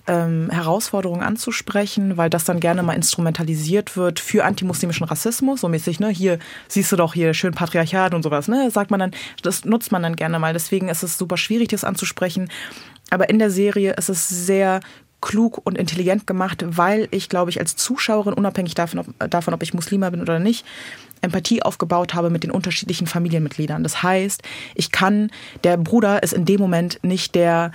ähm, 0.06 0.50
Herausforderungen 0.50 1.22
anzusprechen, 1.22 2.18
weil 2.18 2.28
das 2.28 2.44
dann 2.44 2.60
gerne 2.60 2.82
mal 2.82 2.92
instrumentalisiert 2.92 3.96
wird 3.96 4.20
für 4.20 4.44
antimuslimischen 4.44 5.06
Rassismus. 5.06 5.62
So 5.62 5.68
mäßig, 5.68 6.00
ne? 6.00 6.08
Hier 6.10 6.38
siehst 6.68 6.92
du 6.92 6.96
doch 6.96 7.14
hier 7.14 7.32
schön 7.32 7.54
Patriarchat 7.54 8.12
und 8.12 8.22
sowas, 8.22 8.46
ne? 8.46 8.70
Sagt 8.70 8.90
man 8.90 9.00
dann, 9.00 9.12
das 9.42 9.64
nutzt 9.64 9.90
man 9.90 10.02
dann 10.02 10.16
gerne 10.16 10.38
mal. 10.38 10.52
Deswegen 10.52 10.90
ist 10.90 11.02
es 11.02 11.16
super 11.16 11.38
schwierig, 11.38 11.68
das 11.68 11.84
anzusprechen. 11.84 12.50
Aber 13.10 13.30
in 13.30 13.38
der 13.38 13.50
Serie 13.50 13.94
ist 13.94 14.10
es 14.10 14.28
sehr 14.28 14.80
klug 15.20 15.60
und 15.64 15.76
intelligent 15.76 16.26
gemacht, 16.26 16.64
weil 16.66 17.08
ich, 17.10 17.28
glaube 17.28 17.50
ich, 17.50 17.58
als 17.58 17.76
Zuschauerin, 17.76 18.34
unabhängig 18.34 18.74
davon 18.74 19.00
ob, 19.00 19.30
davon, 19.30 19.54
ob 19.54 19.62
ich 19.62 19.74
Muslima 19.74 20.10
bin 20.10 20.20
oder 20.20 20.38
nicht, 20.38 20.64
Empathie 21.20 21.62
aufgebaut 21.62 22.14
habe 22.14 22.30
mit 22.30 22.44
den 22.44 22.50
unterschiedlichen 22.50 23.06
Familienmitgliedern. 23.06 23.82
Das 23.82 24.02
heißt, 24.02 24.42
ich 24.74 24.92
kann, 24.92 25.30
der 25.64 25.76
Bruder 25.76 26.22
ist 26.22 26.32
in 26.32 26.44
dem 26.44 26.60
Moment 26.60 27.00
nicht 27.02 27.34
der, 27.34 27.72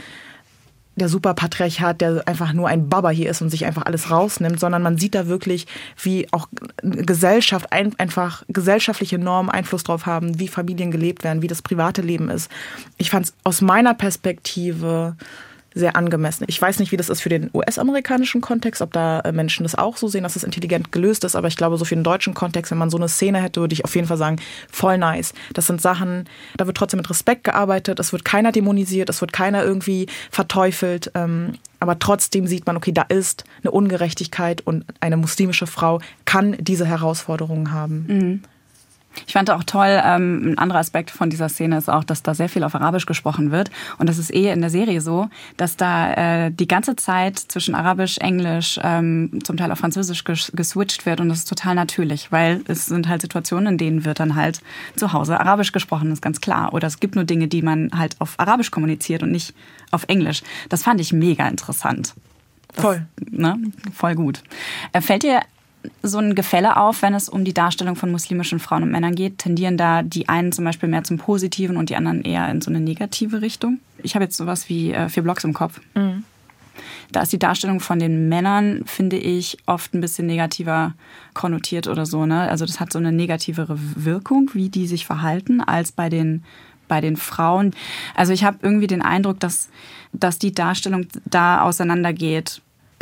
der 0.96 1.10
Superpatriarchat, 1.10 2.02
der 2.02 2.28
einfach 2.28 2.54
nur 2.54 2.68
ein 2.68 2.88
Baba 2.88 3.10
hier 3.10 3.30
ist 3.30 3.42
und 3.42 3.50
sich 3.50 3.66
einfach 3.66 3.86
alles 3.86 4.12
rausnimmt, 4.12 4.60
sondern 4.60 4.84
man 4.84 4.98
sieht 4.98 5.16
da 5.16 5.28
wirklich, 5.28 5.66
wie 6.02 6.28
auch 6.32 6.48
Gesellschaft 6.82 7.72
ein, 7.72 7.98
einfach 8.00 8.44
gesellschaftliche 8.48 9.18
Normen 9.18 9.50
Einfluss 9.50 9.84
drauf 9.84 10.06
haben, 10.06 10.40
wie 10.40 10.48
Familien 10.48 10.92
gelebt 10.92 11.24
werden, 11.24 11.42
wie 11.42 11.48
das 11.48 11.62
private 11.62 12.02
Leben 12.02 12.30
ist. 12.30 12.50
Ich 12.98 13.10
fand 13.10 13.26
es 13.26 13.34
aus 13.44 13.62
meiner 13.62 13.96
Perspektive 13.96 15.16
sehr 15.74 15.96
angemessen. 15.96 16.46
Ich 16.48 16.62
weiß 16.62 16.80
nicht, 16.80 16.92
wie 16.92 16.98
das 16.98 17.10
ist 17.10 17.22
für 17.22 17.30
den 17.30 17.50
US-amerikanischen 17.54 18.42
Kontext, 18.42 18.82
ob 18.82 18.94
da 18.94 19.20
äh, 19.22 19.32
Menschen 19.32 19.64
das 19.64 19.76
auch 19.76 19.98
so 19.98 20.08
sehen, 20.08 20.24
dass 20.24 20.36
es 20.36 20.44
intelligent 20.44 20.92
gelöst 20.92 21.24
ist, 21.24 21.36
aber 21.36 21.48
ich 21.48 21.58
glaube, 21.58 21.78
so 21.78 21.86
für 21.86 21.96
den 21.96 22.04
deutschen 22.04 22.34
Kontext, 22.34 22.72
wenn 22.72 22.78
man 22.78 22.90
so 22.90 22.98
eine 22.98 23.10
Szene 23.10 23.42
hätte, 23.42 23.62
würde 23.62 23.74
ich 23.74 23.86
auf 23.86 23.96
jeden 23.96 24.08
Fall 24.08 24.18
sagen, 24.18 24.38
voll 24.70 24.98
nice. 24.98 25.34
Das 25.54 25.68
sind 25.68 25.82
Sachen, 25.82 26.26
da 26.58 26.68
wird 26.68 26.78
trotzdem 26.78 26.98
mit 26.98 27.10
Respekt 27.10 27.44
gearbeitet, 27.44 28.00
es 28.00 28.12
wird 28.12 28.26
keiner 28.26 28.52
dämonisiert, 28.52 29.10
es 29.10 29.22
wird 29.22 29.34
keiner 29.34 29.64
irgendwie 29.64 30.08
verteufelt, 30.32 31.12
ähm, 31.16 31.54
aber 31.80 32.00
trotzdem 32.00 32.48
sieht 32.48 32.66
man, 32.66 32.78
okay, 32.78 32.94
da 32.94 33.02
ist 33.02 33.44
eine 33.62 33.72
Ungerechtigkeit 33.72 34.62
und 34.62 34.86
eine 35.02 35.18
muslimische 35.18 35.68
Frau 35.68 36.00
kann 36.24 36.56
diese 36.60 36.86
Herausforderungen 36.86 37.72
haben. 37.72 38.06
Mhm. 38.08 38.44
Ich 39.28 39.34
fand 39.34 39.50
auch 39.50 39.64
toll, 39.64 40.02
ähm, 40.04 40.54
ein 40.54 40.58
anderer 40.58 40.80
Aspekt 40.80 41.12
von 41.12 41.30
dieser 41.30 41.50
Szene 41.50 41.78
ist 41.78 41.90
auch, 41.90 42.04
dass 42.04 42.24
da 42.24 42.34
sehr 42.34 42.50
viel 42.50 42.64
auf 42.64 42.76
Arabisch 42.76 43.06
gesprochen 43.06 43.52
wird. 43.52 43.70
Und 43.98 44.10
das 44.10 44.18
ist 44.18 44.34
eh 44.34 44.52
in 44.52 44.62
der 44.62 44.70
Serie 44.70 45.02
so, 45.02 45.30
dass 45.58 45.78
da 45.78 46.46
äh, 46.46 46.52
die 46.52 46.68
ganze 46.68 46.96
Zeit 46.96 47.38
zwischen 47.40 47.76
Arabisch, 47.76 48.18
Englisch, 48.18 48.80
ähm, 48.84 49.40
zum 49.44 49.58
Teil 49.58 49.72
auch 49.72 49.78
Französisch 49.78 50.24
ges 50.24 50.52
geswitcht 50.56 51.06
wird. 51.06 51.20
Und 51.20 51.30
das 51.30 51.40
ist 51.40 51.50
total 51.50 51.76
natürlich, 51.76 52.32
weil 52.32 52.62
es 52.68 52.86
sind 52.86 53.08
halt 53.08 53.22
Situationen, 53.22 53.74
in 53.74 53.78
denen 53.78 54.06
wird 54.06 54.20
dann 54.20 54.36
halt 54.36 54.62
zu 54.96 55.14
Hause 55.14 55.40
Arabisch 55.40 55.72
gesprochen, 55.72 56.12
ist 56.12 56.22
ganz 56.22 56.42
klar. 56.42 56.74
Oder 56.74 56.88
es 56.88 57.00
gibt 57.00 57.16
nur 57.16 57.24
Dinge, 57.24 57.48
die 57.48 57.62
man 57.62 57.92
halt 57.96 58.16
auf 58.20 58.40
Arabisch 58.40 58.72
kommuniziert 58.72 59.24
und 59.24 59.32
nicht 59.32 59.54
auf 59.92 60.06
Englisch. 60.08 60.42
Das 60.70 60.84
fand 60.84 61.00
ich 61.00 61.14
mega 61.14 61.48
interessant. 61.48 62.14
Das, 62.76 62.84
voll. 62.84 63.06
Ne? 63.30 63.60
Voll 63.94 64.16
gut. 64.16 64.42
Äh, 64.92 65.02
fällt 65.02 65.24
dir 65.24 65.42
so 66.02 66.18
ein 66.18 66.36
Gefälle 66.36 66.78
auf, 66.78 67.02
wenn 67.02 67.14
es 67.14 67.30
um 67.30 67.44
die 67.44 67.54
Darstellung 67.54 67.96
von 67.96 68.12
muslimischen 68.12 68.60
Frauen 68.60 68.84
und 68.84 68.92
Männern 68.92 69.16
geht? 69.16 69.40
Tendieren 69.40 69.78
da 69.78 70.02
die 70.02 70.30
einen 70.30 70.52
zum 70.52 70.66
Beispiel 70.66 70.90
mehr 70.90 71.04
zum 71.04 71.18
Positiven 71.18 71.78
und 71.78 71.90
die 71.90 71.96
anderen 71.96 72.24
eher 72.24 72.50
in 72.50 72.62
so 72.62 72.70
eine 72.70 72.80
negative 72.80 73.42
Richtung? 73.42 73.80
Ich 74.02 74.16
habe 74.16 74.26
jetzt 74.26 74.38
sowas 74.38 74.70
wie 74.70 74.94
äh, 74.94 75.10
vier 75.10 75.24
Blocks 75.24 75.44
im 75.44 75.54
Kopf. 75.54 75.80
Mhm. 75.96 76.24
Da 77.12 77.22
ist 77.22 77.32
die 77.32 77.40
Darstellung 77.40 77.80
von 77.80 78.00
den 78.00 78.30
Männern, 78.30 78.84
finde 78.86 79.18
ich, 79.18 79.58
oft 79.68 79.94
ein 79.94 80.02
bisschen 80.02 80.26
negativer 80.26 80.94
konnotiert 81.34 81.88
oder 81.88 82.06
so. 82.06 82.26
Ne? 82.26 82.50
Also 82.50 82.66
das 82.66 82.80
hat 82.80 82.92
so 82.92 82.98
eine 82.98 83.12
negativere 83.12 83.78
Wirkung, 83.78 84.50
wie 84.54 84.70
die 84.70 84.88
sich 84.88 85.06
verhalten, 85.06 85.62
als 85.62 85.92
bei 85.92 86.10
den, 86.10 86.44
bei 86.88 87.02
den 87.02 87.16
Frauen. 87.16 87.72
Also 88.16 88.34
ich 88.34 88.44
habe 88.44 88.58
irgendwie 88.64 88.88
den 88.88 89.04
Eindruck, 89.04 89.40
dass, 89.40 89.70
dass 90.12 90.40
die 90.40 90.54
Darstellung 90.54 91.06
da 91.26 91.62
auseinandergeht. 91.62 92.62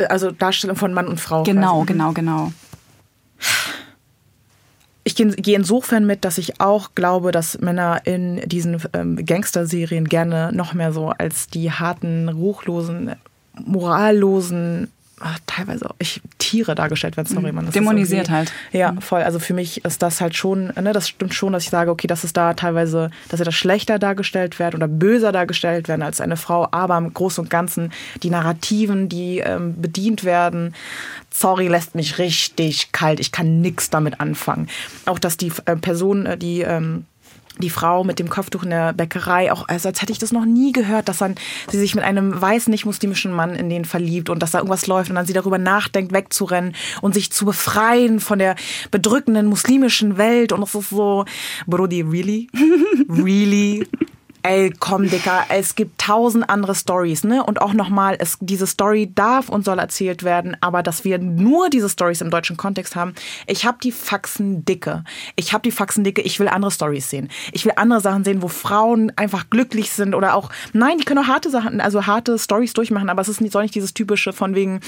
Also 0.10 0.32
Darstellung 0.32 0.76
von 0.76 0.94
Mann 0.94 1.08
und 1.08 1.20
Frau. 1.20 1.44
Genau, 1.44 1.78
quasi. 1.78 1.94
genau, 1.94 2.12
genau 2.12 2.52
ich 5.04 5.16
gehe 5.16 5.56
insofern 5.56 6.06
mit, 6.06 6.26
dass 6.26 6.38
ich 6.38 6.62
auch 6.62 6.92
glaube, 6.94 7.32
dass 7.32 7.60
Männer 7.60 8.02
in 8.06 8.48
diesen 8.48 8.82
ähm, 8.94 9.26
Gangster-Serien 9.26 10.06
gerne 10.06 10.52
noch 10.54 10.74
mehr 10.74 10.94
so 10.94 11.10
als 11.10 11.48
die 11.48 11.72
harten, 11.72 12.30
ruchlosen, 12.30 13.16
morallosen 13.66 14.92
ach, 15.22 15.40
teilweise 15.46 15.90
auch 15.90 15.96
ich, 16.00 16.22
Tiere 16.38 16.76
dargestellt 16.76 17.18
werden. 17.18 17.28
Sorry, 17.28 17.52
man. 17.52 17.72
Dämonisiert 17.72 18.30
halt. 18.30 18.52
Ja, 18.72 18.92
mhm. 18.92 19.02
voll. 19.02 19.22
Also 19.22 19.40
für 19.40 19.54
mich 19.54 19.86
ist 19.86 20.02
das 20.02 20.22
halt 20.22 20.36
schon, 20.36 20.68
ne, 20.68 20.94
das 20.94 21.08
stimmt 21.10 21.34
schon, 21.34 21.54
dass 21.54 21.64
ich 21.64 21.70
sage, 21.70 21.92
okay, 21.92 22.08
das 22.08 22.24
ist 22.24 22.38
da 22.38 22.54
teilweise, 22.54 23.12
dass 23.30 23.38
sie 23.38 23.44
da 23.44 23.52
schlechter 23.52 24.00
dargestellt 24.00 24.60
werden 24.60 24.76
oder 24.76 24.88
böser 24.88 25.32
dargestellt 25.32 25.88
werden 25.88 26.02
als 26.02 26.22
eine 26.22 26.38
Frau, 26.38 26.68
aber 26.72 26.98
im 26.98 27.14
Großen 27.14 27.44
und 27.44 27.50
Ganzen 27.50 27.92
die 28.24 28.30
Narrativen, 28.30 29.10
die 29.10 29.40
ähm, 29.40 29.80
bedient 29.82 30.24
werden, 30.24 30.74
sorry, 31.32 31.68
lässt 31.68 31.96
mich 31.96 32.18
richtig 32.18 32.92
kalt. 32.92 33.20
Ich 33.20 33.32
kann 33.32 33.62
nichts 33.62 33.90
damit 33.90 34.20
anfangen. 34.20 34.68
Auch 35.06 35.20
dass 35.20 35.38
die 35.38 35.52
äh, 35.66 35.76
Person, 35.76 36.26
äh, 36.26 36.38
die 36.38 36.62
ähm, 36.62 37.06
die 37.62 37.70
Frau 37.70 38.04
mit 38.04 38.20
dem 38.20 38.30
Kopftuch 38.30 38.64
in 38.64 38.72
der 38.72 38.94
Bäckerei, 38.94 39.52
auch 39.52 39.68
also 39.68 39.90
als 39.90 40.02
hätte 40.02 40.12
ich 40.12 40.20
das 40.20 40.32
noch 40.32 40.46
nie 40.46 40.72
gehört, 40.72 41.08
dass 41.08 41.20
dann 41.20 41.36
sie 41.70 41.80
sich 41.80 41.96
mit 41.96 42.04
einem 42.04 42.40
weißen, 42.40 42.72
nicht 42.72 42.86
muslimischen 42.86 43.32
Mann 43.32 43.56
in 43.56 43.70
den 43.70 43.86
verliebt 43.86 44.30
und 44.30 44.42
dass 44.42 44.52
da 44.52 44.60
irgendwas 44.60 44.88
läuft 44.88 45.10
und 45.10 45.16
dann 45.16 45.26
sie 45.26 45.34
darüber 45.34 45.58
nachdenkt, 45.58 46.14
wegzurennen 46.14 46.76
und 47.02 47.14
sich 47.14 47.32
zu 47.32 47.46
befreien 47.46 48.20
von 48.20 48.40
der 48.40 48.56
bedrückenden 48.92 49.48
muslimischen 49.48 50.18
Welt 50.18 50.52
und 50.52 50.64
es 50.64 50.76
ist 50.76 50.90
so, 50.90 51.26
Brody, 51.68 52.02
really? 52.02 52.50
really? 53.10 53.88
Ey, 54.44 54.74
komm, 54.80 55.10
Dicker, 55.10 55.46
es 55.50 55.76
gibt 55.76 56.00
tausend 56.00 56.50
andere 56.50 56.76
Stories, 56.76 57.24
ne? 57.24 57.44
Und 57.44 57.62
auch 57.62 57.74
nochmal, 57.74 58.16
es, 58.20 58.38
diese 58.40 58.68
Story 58.68 59.12
darf 59.14 59.50
und 59.50 59.66
soll 59.66 59.80
erzählt 59.80 60.24
werden, 60.24 60.58
aber 60.62 60.84
dass 60.84 61.04
wir 61.04 61.20
nur 61.20 61.70
diese 61.70 61.90
Stories 61.90 62.22
im 62.22 62.30
deutschen 62.30 62.58
Kontext 62.58 62.96
haben, 62.96 63.14
ich 63.48 63.66
habe 63.66 63.78
die 63.84 63.92
Faxen 63.92 64.66
dicke. 64.66 65.04
Ich 65.36 65.54
habe 65.54 65.62
die 65.62 65.72
Faxen 65.72 66.04
dicke, 66.04 66.22
ich 66.22 66.40
will 66.40 66.48
andere 66.48 66.72
Stories 66.72 67.10
sehen. 67.10 67.30
Ich 67.52 67.66
will 67.66 67.74
andere 67.76 68.02
Sachen 68.02 68.24
sehen, 68.24 68.42
wo 68.42 68.48
Frauen 68.48 69.12
einfach 69.16 69.50
glücklich 69.50 69.92
sind 69.92 70.16
oder 70.16 70.36
auch, 70.36 70.50
nein, 70.74 70.98
die 70.98 71.06
können 71.06 71.24
auch 71.24 71.28
harte 71.28 71.50
Sachen, 71.50 71.82
also 71.82 72.06
harte 72.06 72.40
Stories 72.40 72.74
durchmachen, 72.74 73.10
aber 73.10 73.22
es 73.22 73.30
ist 73.30 73.42
nicht, 73.42 73.54
soll 73.54 73.64
nicht 73.64 73.76
dieses 73.76 73.94
typische 73.94 74.34
von 74.34 74.56
wegen, 74.56 74.80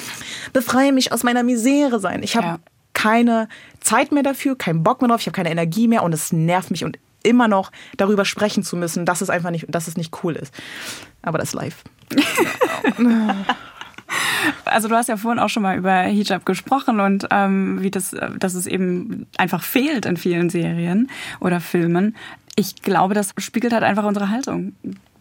befreie 0.52 0.92
mich 0.92 1.12
aus 1.12 1.24
meiner 1.24 1.44
Misere 1.44 2.00
sein. 2.00 2.24
Ich 2.24 2.36
habe 2.36 2.48
ja. 2.48 2.60
keine 2.94 3.48
Zeit 3.82 4.12
mehr 4.12 4.24
dafür, 4.24 4.58
keinen 4.58 4.84
Bock 4.84 5.02
mehr 5.02 5.10
drauf, 5.10 5.22
ich 5.22 5.28
habe 5.28 5.36
keine 5.36 5.52
Energie 5.52 5.88
mehr 5.88 6.04
und 6.04 6.14
es 6.14 6.32
nervt 6.32 6.72
mich 6.72 6.84
und 6.84 6.98
immer 7.24 7.48
noch 7.48 7.72
darüber 7.98 8.26
sprechen 8.26 8.64
zu 8.64 8.76
müssen, 8.76 9.06
dass 9.06 9.22
es 9.22 9.30
einfach 9.30 9.50
nicht, 9.50 9.66
dass 9.70 9.88
es 9.88 9.98
nicht 9.98 10.24
cool 10.24 10.36
ist. 10.36 10.54
Aber 11.22 11.38
das 11.38 11.50
ist 11.50 11.54
live. 11.56 11.84
also 14.66 14.88
du 14.88 14.96
hast 14.96 15.10
ja 15.10 15.18
vorhin 15.18 15.40
auch 15.40 15.50
schon 15.50 15.64
mal 15.64 15.78
über 15.78 16.02
Hijab 16.02 16.46
gesprochen 16.46 17.00
und 17.00 17.28
ähm, 17.32 17.82
wie 17.82 17.92
das, 17.92 18.14
äh, 18.14 18.30
dass 18.38 18.54
es 18.54 18.68
eben 18.68 19.28
einfach 19.38 19.64
fehlt 19.64 20.06
in 20.06 20.18
vielen 20.18 20.50
Serien 20.50 21.10
oder 21.40 21.60
Filmen. 21.60 22.16
Ich 22.56 22.82
glaube, 22.82 23.14
das 23.14 23.34
spiegelt 23.38 23.74
halt 23.74 23.84
einfach 23.84 24.04
unsere 24.04 24.30
Haltung 24.30 24.74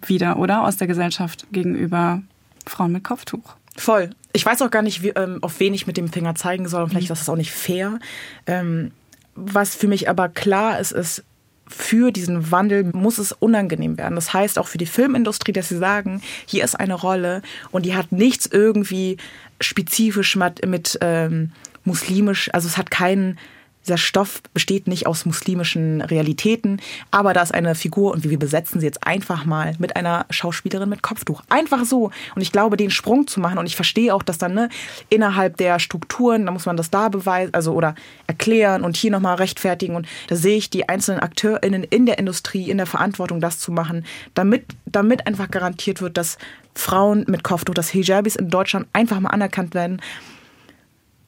wieder, 0.04 0.38
oder? 0.38 0.64
Aus 0.64 0.76
der 0.76 0.86
Gesellschaft 0.86 1.46
gegenüber 1.52 2.22
Frauen 2.66 2.92
mit 2.92 3.04
Kopftuch. 3.04 3.56
Voll. 3.76 4.10
Ich 4.32 4.44
weiß 4.44 4.60
auch 4.62 4.70
gar 4.70 4.82
nicht, 4.82 5.02
wie, 5.02 5.10
ähm, 5.10 5.38
auf 5.42 5.58
wen 5.60 5.74
ich 5.74 5.86
mit 5.86 5.96
dem 5.96 6.08
Finger 6.08 6.34
zeigen 6.34 6.68
soll 6.68 6.82
und 6.82 6.90
vielleicht 6.90 7.08
mhm. 7.08 7.14
ist 7.14 7.20
das 7.20 7.28
auch 7.28 7.36
nicht 7.36 7.52
fair. 7.52 7.98
Ähm, 8.46 8.92
was 9.34 9.74
für 9.74 9.88
mich 9.88 10.10
aber 10.10 10.28
klar 10.28 10.78
ist, 10.78 10.92
ist, 10.92 11.24
für 11.72 12.12
diesen 12.12 12.50
Wandel 12.50 12.85
muss 12.92 13.18
es 13.18 13.32
unangenehm 13.32 13.98
werden. 13.98 14.14
Das 14.14 14.32
heißt 14.32 14.58
auch 14.58 14.68
für 14.68 14.78
die 14.78 14.87
Filmindustrie, 14.87 15.52
dass 15.52 15.68
sie 15.68 15.78
sagen, 15.78 16.22
hier 16.46 16.64
ist 16.64 16.74
eine 16.74 16.94
Rolle 16.94 17.42
und 17.70 17.87
die 17.87 17.94
hat 17.94 18.12
nichts 18.12 18.46
irgendwie 18.46 19.16
spezifisch 19.61 20.37
mit, 20.37 20.66
mit 20.66 20.98
ähm, 21.00 21.52
muslimisch, 21.85 22.52
also 22.52 22.68
es 22.68 22.76
hat 22.76 22.90
keinen 22.90 23.38
dieser 23.87 23.99
Stoff 23.99 24.42
besteht 24.55 24.87
nicht 24.87 25.07
aus 25.07 25.27
muslimischen 25.27 26.01
Realitäten, 26.01 26.81
aber 27.11 27.33
da 27.33 27.42
ist 27.42 27.53
eine 27.53 27.75
Figur 27.75 28.12
und 28.12 28.29
wir 28.29 28.38
besetzen 28.38 28.81
sie 28.81 28.87
jetzt 28.87 29.07
einfach 29.07 29.45
mal 29.45 29.75
mit 29.79 29.97
einer 29.97 30.27
Schauspielerin 30.31 30.88
mit 30.88 31.03
Kopftuch. 31.03 31.42
Einfach 31.49 31.85
so. 31.85 32.11
Und 32.35 32.42
ich 32.42 32.53
glaube, 32.53 32.77
den 32.77 32.90
Sprung 32.90 33.27
zu 33.27 33.40
machen 33.40 33.59
und 33.59 33.66
ich 33.66 33.77
verstehe 33.77 34.14
auch, 34.14 34.23
dass 34.23 34.38
dann 34.38 34.55
ne, 34.55 34.68
innerhalb 35.09 35.57
der 35.57 35.79
Strukturen, 35.79 36.47
da 36.47 36.53
muss 36.53 36.66
man 36.66 36.77
das 36.77 36.90
da 36.90 37.09
beweisen, 37.09 37.55
also 37.55 37.73
oder 37.73 37.95
erklären 38.27 38.85
und 38.85 38.97
hier 38.97 39.11
nochmal 39.11 39.37
rechtfertigen. 39.37 39.97
Und 39.97 40.07
da 40.29 40.37
sehe 40.37 40.57
ich 40.57 40.71
die 40.71 40.88
einzelnen 40.88 41.21
AkteurInnen 41.21 41.85
in 41.85 42.07
der 42.07 42.18
Industrie 42.18 42.71
in 42.71 42.77
der 42.77 42.87
Verantwortung, 42.87 43.40
das 43.40 43.59
zu 43.59 43.73
machen, 43.73 44.05
damit, 44.35 44.64
damit 44.87 45.27
einfach 45.27 45.51
garantiert 45.51 46.01
wird, 46.01 46.16
dass 46.16 46.38
Frauen 46.75 47.25
mit 47.29 47.45
Kopftuch, 47.45 47.75
dass 47.75 47.90
Hijabis 47.90 48.37
in 48.37 48.49
Deutschland 48.49 48.87
einfach 48.92 49.21
mal 49.21 49.31
anerkannt 49.31 49.75
werden 49.75 50.01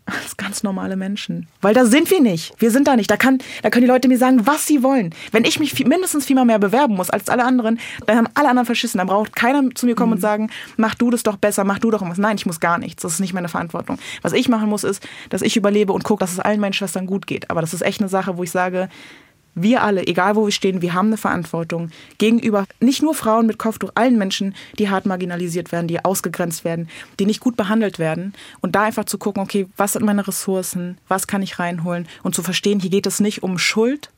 als 0.07 0.37
ganz 0.37 0.63
normale 0.63 0.97
Menschen. 0.97 1.49
Weil 1.63 1.73
da 1.73 1.87
sind 1.87 2.11
wir 2.11 2.21
nicht. 2.21 2.53
Wir 2.59 2.71
sind 2.71 2.87
da 2.87 2.97
nicht. 2.97 3.11
Da, 3.11 3.17
kann, 3.17 3.39
da 3.63 3.71
können 3.71 3.85
die 3.87 3.91
Leute 3.91 4.09
mir 4.09 4.19
sagen, 4.19 4.47
was 4.47 4.67
sie 4.67 4.83
wollen. 4.83 5.15
Wenn 5.33 5.45
ich 5.45 5.59
mich 5.59 5.73
viel, 5.73 5.89
mindestens 5.89 6.27
viermal 6.27 6.45
mehr 6.45 6.59
bewerben 6.59 6.95
muss 6.95 7.09
als 7.11 7.29
alle 7.29 7.45
anderen, 7.45 7.79
dann 8.07 8.19
haben 8.19 8.29
alle 8.35 8.49
anderen 8.49 8.67
verschissen. 8.67 8.99
Dann 8.99 9.07
braucht 9.07 9.35
keiner 9.35 9.63
zu 9.75 9.87
mir 9.87 9.95
kommen 9.95 10.11
mhm. 10.11 10.15
und 10.17 10.21
sagen, 10.21 10.51
mach 10.77 10.95
du 10.95 11.11
das 11.11 11.23
doch 11.23 11.37
besser, 11.37 11.65
mach 11.65 11.79
du 11.79 11.91
doch 11.91 12.03
irgendwas. 12.03 12.19
Nein, 12.19 12.37
ich 12.37 12.47
muss 12.47 12.61
gar 12.61 12.79
nichts. 12.79 13.03
Das 13.03 13.15
ist 13.15 13.21
nicht 13.21 13.33
meine 13.33 13.49
Verantwortung. 13.49 13.99
Was 14.21 14.33
ich 14.33 14.49
machen 14.49 14.69
muss, 14.69 14.85
ist, 14.85 15.07
dass 15.31 15.43
ich 15.43 15.57
überlebe 15.57 15.93
und 15.93 16.05
gucke, 16.05 16.21
dass 16.21 16.33
es 16.33 16.41
allen 16.41 16.61
meinen 16.61 16.75
Schwestern 16.75 17.07
gut 17.07 17.27
geht. 17.27 17.51
Aber 17.51 17.63
das 17.63 17.73
ist 17.73 17.83
echt 17.83 18.01
eine 18.01 18.09
Sache, 18.09 18.37
wo 18.37 18.43
ich 18.43 18.51
sage, 18.51 18.89
wir 19.55 19.83
alle, 19.83 20.07
egal 20.07 20.37
wo 20.37 20.47
wir 20.47 20.53
stehen, 20.53 20.83
wir 20.83 20.95
haben 20.95 21.09
eine 21.09 21.17
Verantwortung 21.17 21.91
gegenüber 22.19 22.67
nicht 22.81 23.03
nur 23.03 23.15
Frauen 23.15 23.47
mit 23.47 23.59
Kopftuch, 23.59 23.91
allen 23.95 24.19
Menschen, 24.19 24.55
die 24.79 24.91
hart 24.91 25.07
marginalisiert 25.07 25.73
werden, 25.73 25.89
die 25.89 26.05
ausgegrenzt 26.05 26.65
werden, 26.65 26.89
die 27.19 27.27
nicht 27.27 27.41
gut 27.41 27.57
behandelt 27.57 27.99
werden. 27.99 28.35
Und 28.61 28.75
da 28.75 28.83
einfach 28.83 29.05
zu 29.05 29.19
gucken, 29.19 29.43
okay, 29.43 29.67
was 29.77 29.93
sind 29.93 30.05
meine 30.05 30.27
Ressourcen, 30.27 30.99
was 31.09 31.27
kann 31.27 31.43
ich 31.43 31.59
reinholen 31.59 32.09
und 32.23 32.35
zu 32.35 32.43
verstehen, 32.43 32.81
hier 32.81 32.91
geht 32.91 33.07
es 33.07 33.21
nicht 33.21 33.43
um 33.43 33.59
Schuld. 33.59 34.11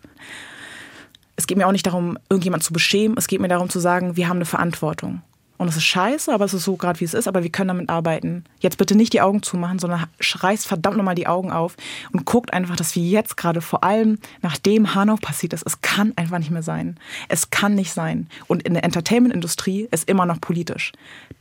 Es 1.37 1.46
geht 1.46 1.59
mir 1.59 1.66
auch 1.66 1.72
nicht 1.72 1.87
darum, 1.87 2.18
irgendjemand 2.31 2.62
zu 2.62 2.72
beschämen. 2.72 3.18
Es 3.18 3.27
geht 3.27 3.40
mir 3.40 3.49
darum 3.49 3.68
zu 3.68 3.79
sagen, 3.79 4.16
wir 4.16 4.29
haben 4.29 4.38
eine 4.38 4.46
Verantwortung. 4.46 5.20
Und 5.58 5.68
es 5.68 5.76
ist 5.76 5.84
scheiße, 5.84 6.32
aber 6.32 6.44
es 6.44 6.54
ist 6.54 6.64
so 6.64 6.76
gerade, 6.76 7.00
wie 7.00 7.04
es 7.04 7.14
ist, 7.14 7.28
aber 7.28 7.42
wir 7.42 7.50
können 7.50 7.68
damit 7.68 7.88
arbeiten. 7.88 8.44
Jetzt 8.60 8.78
bitte 8.78 8.94
nicht 8.94 9.12
die 9.12 9.20
Augen 9.20 9.42
zumachen, 9.42 9.78
sondern 9.78 10.06
reißt 10.20 10.66
verdammt 10.66 10.96
nochmal 10.96 11.14
die 11.14 11.26
Augen 11.26 11.50
auf 11.50 11.76
und 12.12 12.24
guckt 12.24 12.52
einfach, 12.52 12.76
dass 12.76 12.94
wir 12.94 13.02
jetzt 13.02 13.36
gerade 13.36 13.60
vor 13.60 13.84
allem, 13.84 14.18
nachdem 14.42 14.94
Hanau 14.94 15.16
passiert 15.16 15.52
ist, 15.52 15.64
es 15.66 15.80
kann 15.80 16.12
einfach 16.16 16.38
nicht 16.38 16.50
mehr 16.50 16.62
sein. 16.62 16.98
Es 17.28 17.50
kann 17.50 17.74
nicht 17.74 17.92
sein. 17.92 18.28
Und 18.46 18.62
in 18.62 18.74
der 18.74 18.84
Entertainment-Industrie 18.84 19.88
ist 19.90 20.08
immer 20.08 20.26
noch 20.26 20.40
politisch. 20.40 20.92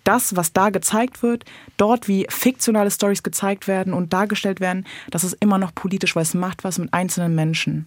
Das, 0.04 0.36
was 0.36 0.54
da 0.54 0.70
gezeigt 0.70 1.24
wird, 1.24 1.46
dort 1.78 2.08
wie 2.08 2.28
fiktionale 2.30 2.92
Stories 2.92 3.24
gezeigt 3.24 3.68
werden 3.68 3.94
und 3.94 4.14
dargestellt 4.14 4.60
werden, 4.60 4.86
das 5.10 5.24
ist 5.24 5.38
immer 5.40 5.58
noch 5.58 5.74
politisch, 5.74 6.16
weil 6.16 6.24
es 6.24 6.34
macht 6.34 6.64
was 6.64 6.78
mit 6.78 6.94
einzelnen 6.94 7.36
Menschen. 7.36 7.86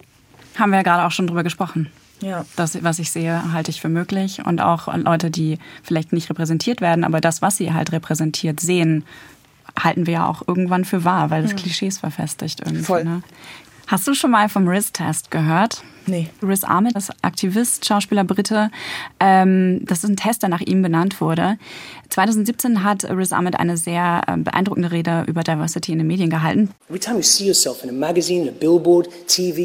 Haben 0.57 0.71
wir 0.71 0.77
ja 0.77 0.83
gerade 0.83 1.05
auch 1.05 1.11
schon 1.11 1.27
drüber 1.27 1.43
gesprochen. 1.43 1.89
Ja. 2.21 2.45
Das, 2.55 2.81
was 2.83 2.99
ich 2.99 3.11
sehe, 3.11 3.53
halte 3.53 3.71
ich 3.71 3.81
für 3.81 3.89
möglich. 3.89 4.45
Und 4.45 4.61
auch 4.61 4.93
Leute, 4.95 5.31
die 5.31 5.57
vielleicht 5.83 6.13
nicht 6.13 6.29
repräsentiert 6.29 6.81
werden, 6.81 7.03
aber 7.03 7.21
das, 7.21 7.41
was 7.41 7.57
sie 7.57 7.73
halt 7.73 7.91
repräsentiert 7.91 8.59
sehen, 8.59 9.05
halten 9.77 10.05
wir 10.05 10.13
ja 10.13 10.27
auch 10.27 10.47
irgendwann 10.47 10.85
für 10.85 11.03
wahr, 11.03 11.29
weil 11.29 11.41
das 11.41 11.51
ja. 11.51 11.57
Klischees 11.57 11.99
verfestigt 11.99 12.61
irgendwie. 12.61 12.83
Voll. 12.83 13.03
Ne? 13.03 13.21
Hast 13.89 14.07
du 14.07 14.13
schon 14.13 14.29
mal 14.29 14.49
vom 14.49 14.67
RIS-Test 14.67 15.31
gehört? 15.31 15.81
Nee. 16.05 16.29
Riz 16.43 16.63
Ahmed 16.63 16.95
ist 16.95 17.11
Aktivist, 17.23 17.87
Schauspieler 17.87 18.23
Brite. 18.23 18.69
Ähm, 19.19 19.83
das 19.83 20.03
ist 20.03 20.11
ein 20.11 20.15
Test, 20.15 20.43
der 20.43 20.49
nach 20.49 20.61
ihm 20.61 20.83
benannt 20.83 21.19
wurde. 21.19 21.57
2017 22.09 22.83
hat 22.83 23.05
Riz 23.05 23.33
Ahmed 23.33 23.59
eine 23.59 23.77
sehr 23.77 24.21
äh, 24.27 24.37
beeindruckende 24.37 24.91
Rede 24.91 25.23
über 25.25 25.41
Diversity 25.41 25.91
in 25.93 25.97
den 25.97 26.05
Medien 26.05 26.29
gehalten. 26.29 26.69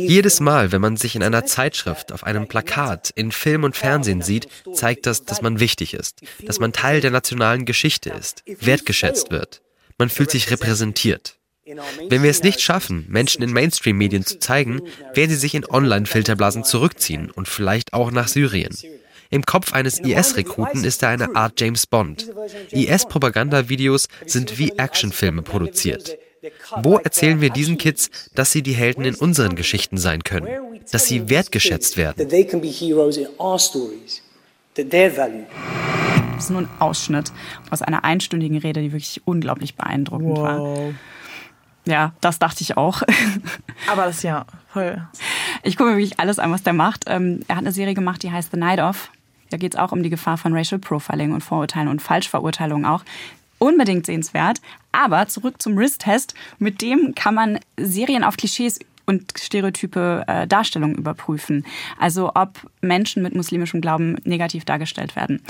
Jedes 0.06 0.40
Mal, 0.40 0.72
wenn 0.72 0.80
man 0.80 0.96
sich 0.96 1.16
in 1.16 1.22
einer 1.22 1.44
Zeitschrift, 1.44 2.10
auf 2.10 2.24
einem 2.24 2.48
Plakat, 2.48 3.10
in 3.10 3.30
Film 3.30 3.62
und 3.62 3.76
Fernsehen 3.76 4.22
sieht, 4.22 4.48
zeigt 4.72 5.04
das, 5.04 5.26
dass 5.26 5.42
man 5.42 5.60
wichtig 5.60 5.92
ist, 5.92 6.22
dass 6.46 6.60
man 6.60 6.72
Teil 6.72 7.02
der 7.02 7.10
nationalen 7.10 7.66
Geschichte 7.66 8.08
ist, 8.08 8.42
wertgeschätzt 8.46 9.30
wird. 9.30 9.60
Man 9.98 10.08
fühlt 10.08 10.30
sich 10.30 10.50
repräsentiert. 10.50 11.36
Wenn 11.66 12.22
wir 12.22 12.30
es 12.30 12.42
nicht 12.42 12.60
schaffen, 12.60 13.06
Menschen 13.08 13.42
in 13.42 13.50
Mainstream-Medien 13.50 14.26
zu 14.26 14.38
zeigen, 14.38 14.82
werden 15.14 15.30
sie 15.30 15.36
sich 15.36 15.54
in 15.54 15.64
Online-Filterblasen 15.64 16.62
zurückziehen 16.62 17.30
und 17.30 17.48
vielleicht 17.48 17.94
auch 17.94 18.10
nach 18.10 18.28
Syrien. 18.28 18.76
Im 19.30 19.46
Kopf 19.46 19.72
eines 19.72 19.98
IS-Rekruten 19.98 20.84
ist 20.84 21.02
er 21.02 21.08
eine 21.08 21.34
Art 21.34 21.58
James 21.58 21.86
Bond. 21.86 22.30
IS-Propagandavideos 22.70 24.08
sind 24.26 24.58
wie 24.58 24.72
Actionfilme 24.72 25.40
produziert. 25.40 26.18
Wo 26.82 26.98
erzählen 26.98 27.40
wir 27.40 27.48
diesen 27.48 27.78
Kids, 27.78 28.10
dass 28.34 28.52
sie 28.52 28.60
die 28.62 28.74
Helden 28.74 29.06
in 29.06 29.14
unseren 29.14 29.56
Geschichten 29.56 29.96
sein 29.96 30.22
können, 30.22 30.82
dass 30.92 31.06
sie 31.06 31.30
wertgeschätzt 31.30 31.96
werden? 31.96 32.28
Das 36.34 36.44
ist 36.44 36.50
nur 36.50 36.60
ein 36.60 36.68
Ausschnitt 36.78 37.32
aus 37.70 37.80
einer 37.80 38.04
einstündigen 38.04 38.58
Rede, 38.58 38.82
die 38.82 38.92
wirklich 38.92 39.22
unglaublich 39.24 39.76
beeindruckend 39.76 40.36
wow. 40.36 40.38
war. 40.38 40.94
Ja, 41.86 42.12
das 42.20 42.38
dachte 42.38 42.62
ich 42.62 42.76
auch. 42.76 43.02
Aber 43.90 44.06
das 44.06 44.16
ist 44.16 44.22
ja 44.22 44.46
voll. 44.72 45.06
Ich 45.62 45.76
gucke 45.76 45.90
mir 45.90 45.96
wirklich 45.96 46.18
alles 46.18 46.38
an, 46.38 46.50
was 46.50 46.62
der 46.62 46.72
macht. 46.72 47.04
Ähm, 47.06 47.40
er 47.48 47.56
hat 47.56 47.62
eine 47.62 47.72
Serie 47.72 47.94
gemacht, 47.94 48.22
die 48.22 48.30
heißt 48.30 48.50
The 48.52 48.58
Night 48.58 48.80
Of. 48.80 49.10
Da 49.50 49.58
geht 49.58 49.74
es 49.74 49.78
auch 49.78 49.92
um 49.92 50.02
die 50.02 50.10
Gefahr 50.10 50.38
von 50.38 50.56
Racial 50.56 50.78
Profiling 50.78 51.32
und 51.32 51.42
Vorurteilen 51.42 51.88
und 51.88 52.00
Falschverurteilungen 52.00 52.86
auch. 52.86 53.04
Unbedingt 53.58 54.06
sehenswert. 54.06 54.60
Aber 54.92 55.28
zurück 55.28 55.60
zum 55.60 55.76
RIS-Test. 55.76 56.34
Mit 56.58 56.80
dem 56.80 57.14
kann 57.14 57.34
man 57.34 57.60
Serien 57.76 58.24
auf 58.24 58.36
Klischees 58.36 58.80
und 59.06 59.34
stereotype 59.38 60.24
äh, 60.26 60.46
Darstellungen 60.46 60.96
überprüfen. 60.96 61.64
Also 61.98 62.32
ob 62.34 62.58
Menschen 62.80 63.22
mit 63.22 63.34
muslimischem 63.34 63.80
Glauben 63.80 64.16
negativ 64.24 64.64
dargestellt 64.64 65.14
werden. 65.16 65.42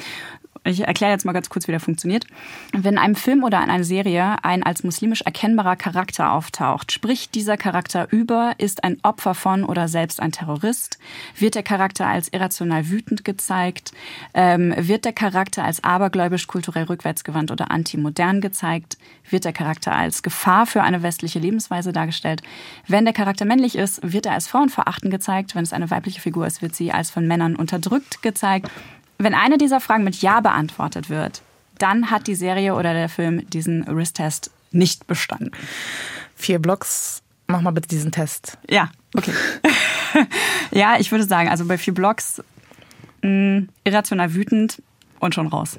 Ich 0.67 0.81
erkläre 0.81 1.13
jetzt 1.13 1.27
mal 1.27 1.33
ganz 1.33 1.51
kurz, 1.51 1.69
wie 1.69 1.73
der 1.73 1.81
funktioniert. 1.81 2.27
Wenn 2.73 2.95
in 2.95 2.99
einem 2.99 3.17
Film 3.17 3.45
oder 3.45 3.63
in 3.63 3.69
einer 3.69 3.85
Serie 3.85 4.43
ein 4.43 4.63
als 4.63 4.83
muslimisch 4.83 5.21
erkennbarer 5.21 5.77
Charakter 5.77 6.33
auftaucht, 6.33 6.91
spricht 6.91 7.35
dieser 7.35 7.59
Charakter 7.59 8.11
über, 8.11 8.55
ist 8.57 8.83
ein 8.83 8.97
Opfer 9.03 9.35
von 9.35 9.65
oder 9.65 9.89
selbst 9.89 10.21
ein 10.21 10.33
Terrorist, 10.33 10.99
wird 11.37 11.55
der 11.55 11.63
Charakter 11.63 12.07
als 12.07 12.29
irrational 12.29 12.89
wütend 12.89 13.27
gezeigt, 13.27 13.93
ähm, 14.33 14.75
wird 14.77 15.05
der 15.05 15.13
Charakter 15.13 15.65
als 15.65 15.85
abergläubisch, 15.85 16.47
kulturell 16.47 16.85
rückwärtsgewandt 16.85 17.51
oder 17.51 17.71
antimodern 17.71 18.41
gezeigt, 18.41 18.97
wird 19.29 19.45
der 19.45 19.53
Charakter 19.53 19.95
als 19.95 20.23
Gefahr 20.23 20.65
für 20.65 20.83
eine 20.83 21.03
westliche 21.03 21.41
Lebensweise 21.41 21.93
dargestellt. 21.93 22.43
Wenn 22.89 23.05
der 23.05 23.13
Charakter 23.13 23.45
männlich 23.45 23.77
ist, 23.77 24.01
wird 24.03 24.25
er 24.25 24.33
als 24.33 24.49
frauenverachtend 24.49 25.11
gezeigt. 25.11 25.55
Wenn 25.55 25.65
es 25.65 25.75
eine 25.75 25.91
weibliche 25.91 26.23
Figur 26.23 26.47
ist, 26.47 26.63
wird 26.63 26.75
sie 26.75 26.91
als 26.91 27.11
von 27.11 27.27
Männern 27.27 27.55
unterdrückt 27.55 28.23
gezeigt. 28.23 28.71
Wenn 29.19 29.35
eine 29.35 29.59
dieser 29.59 29.81
Fragen 29.81 30.05
mit 30.05 30.21
Ja 30.23 30.41
beantwortet 30.41 31.09
wird, 31.09 31.43
dann 31.79 32.11
hat 32.11 32.27
die 32.27 32.35
Serie 32.35 32.75
oder 32.75 32.93
der 32.93 33.09
Film 33.09 33.49
diesen 33.51 33.85
RIS-Test 33.85 34.51
nicht 34.71 35.07
bestanden. 35.07 35.51
Vier 36.37 36.59
Blocks, 36.59 37.23
mach 37.47 37.61
mal 37.61 37.71
bitte 37.71 37.89
diesen 37.89 38.13
Test. 38.13 38.59
Ja, 38.69 38.91
okay. 39.17 39.33
ja, 40.71 40.97
ich 40.99 41.11
würde 41.11 41.25
sagen, 41.25 41.49
also 41.49 41.65
bei 41.65 41.79
vier 41.79 41.95
Blocks 41.95 42.43
mh, 43.23 43.31
mm, 43.31 43.69
irrational 43.85 44.35
wütend 44.35 44.83
und 45.21 45.35
schon 45.35 45.47
raus. 45.47 45.79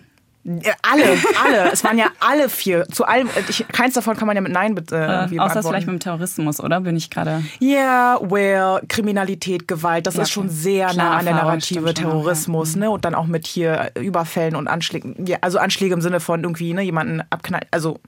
Alle, 0.84 1.17
alle. 1.43 1.71
es 1.71 1.84
waren 1.84 1.97
ja 1.97 2.12
alle 2.19 2.49
vier. 2.49 2.88
Zu 2.89 3.05
allem, 3.05 3.29
ich, 3.49 3.67
keins 3.69 3.95
davon 3.95 4.15
kann 4.15 4.27
man 4.27 4.36
ja 4.36 4.41
mit 4.41 4.51
Nein 4.51 4.77
äh, 4.91 5.25
äh, 5.25 5.39
Außer 5.39 5.63
vielleicht 5.63 5.88
mit 5.88 5.95
dem 5.95 5.99
Terrorismus, 5.99 6.60
oder? 6.60 6.81
Bin 6.81 6.95
ich 6.95 7.10
gerade. 7.10 7.43
Ja, 7.60 8.19
yeah, 8.19 8.19
where 8.21 8.81
Kriminalität, 8.88 9.67
Gewalt, 9.67 10.05
das 10.05 10.15
ja, 10.15 10.21
ist 10.21 10.29
schon 10.29 10.49
sehr 10.49 10.93
nah 10.93 11.17
an 11.17 11.25
der 11.25 11.34
Narrative 11.34 11.95
Terrorismus, 11.95 12.73
schon, 12.73 12.81
ne? 12.81 12.91
Und 12.91 13.05
dann 13.05 13.15
auch 13.15 13.25
mit 13.25 13.47
hier 13.47 13.91
Überfällen 13.99 14.55
und 14.55 14.67
Anschlägen. 14.67 15.25
Ja, 15.25 15.38
also 15.41 15.58
Anschläge 15.58 15.95
im 15.95 16.01
Sinne 16.01 16.19
von 16.19 16.43
irgendwie, 16.43 16.73
ne, 16.73 16.84
jemanden 16.84 17.23
abknallen. 17.31 17.65
Also, 17.71 17.99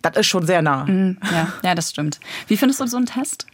das 0.00 0.16
ist 0.16 0.26
schon 0.28 0.46
sehr 0.46 0.62
nah. 0.62 0.86
Mhm, 0.86 1.18
ja, 1.30 1.48
ja, 1.62 1.74
das 1.74 1.90
stimmt. 1.90 2.20
Wie 2.48 2.56
findest 2.56 2.80
du 2.80 2.86
so 2.86 2.96
einen 2.96 3.06
Test? 3.06 3.46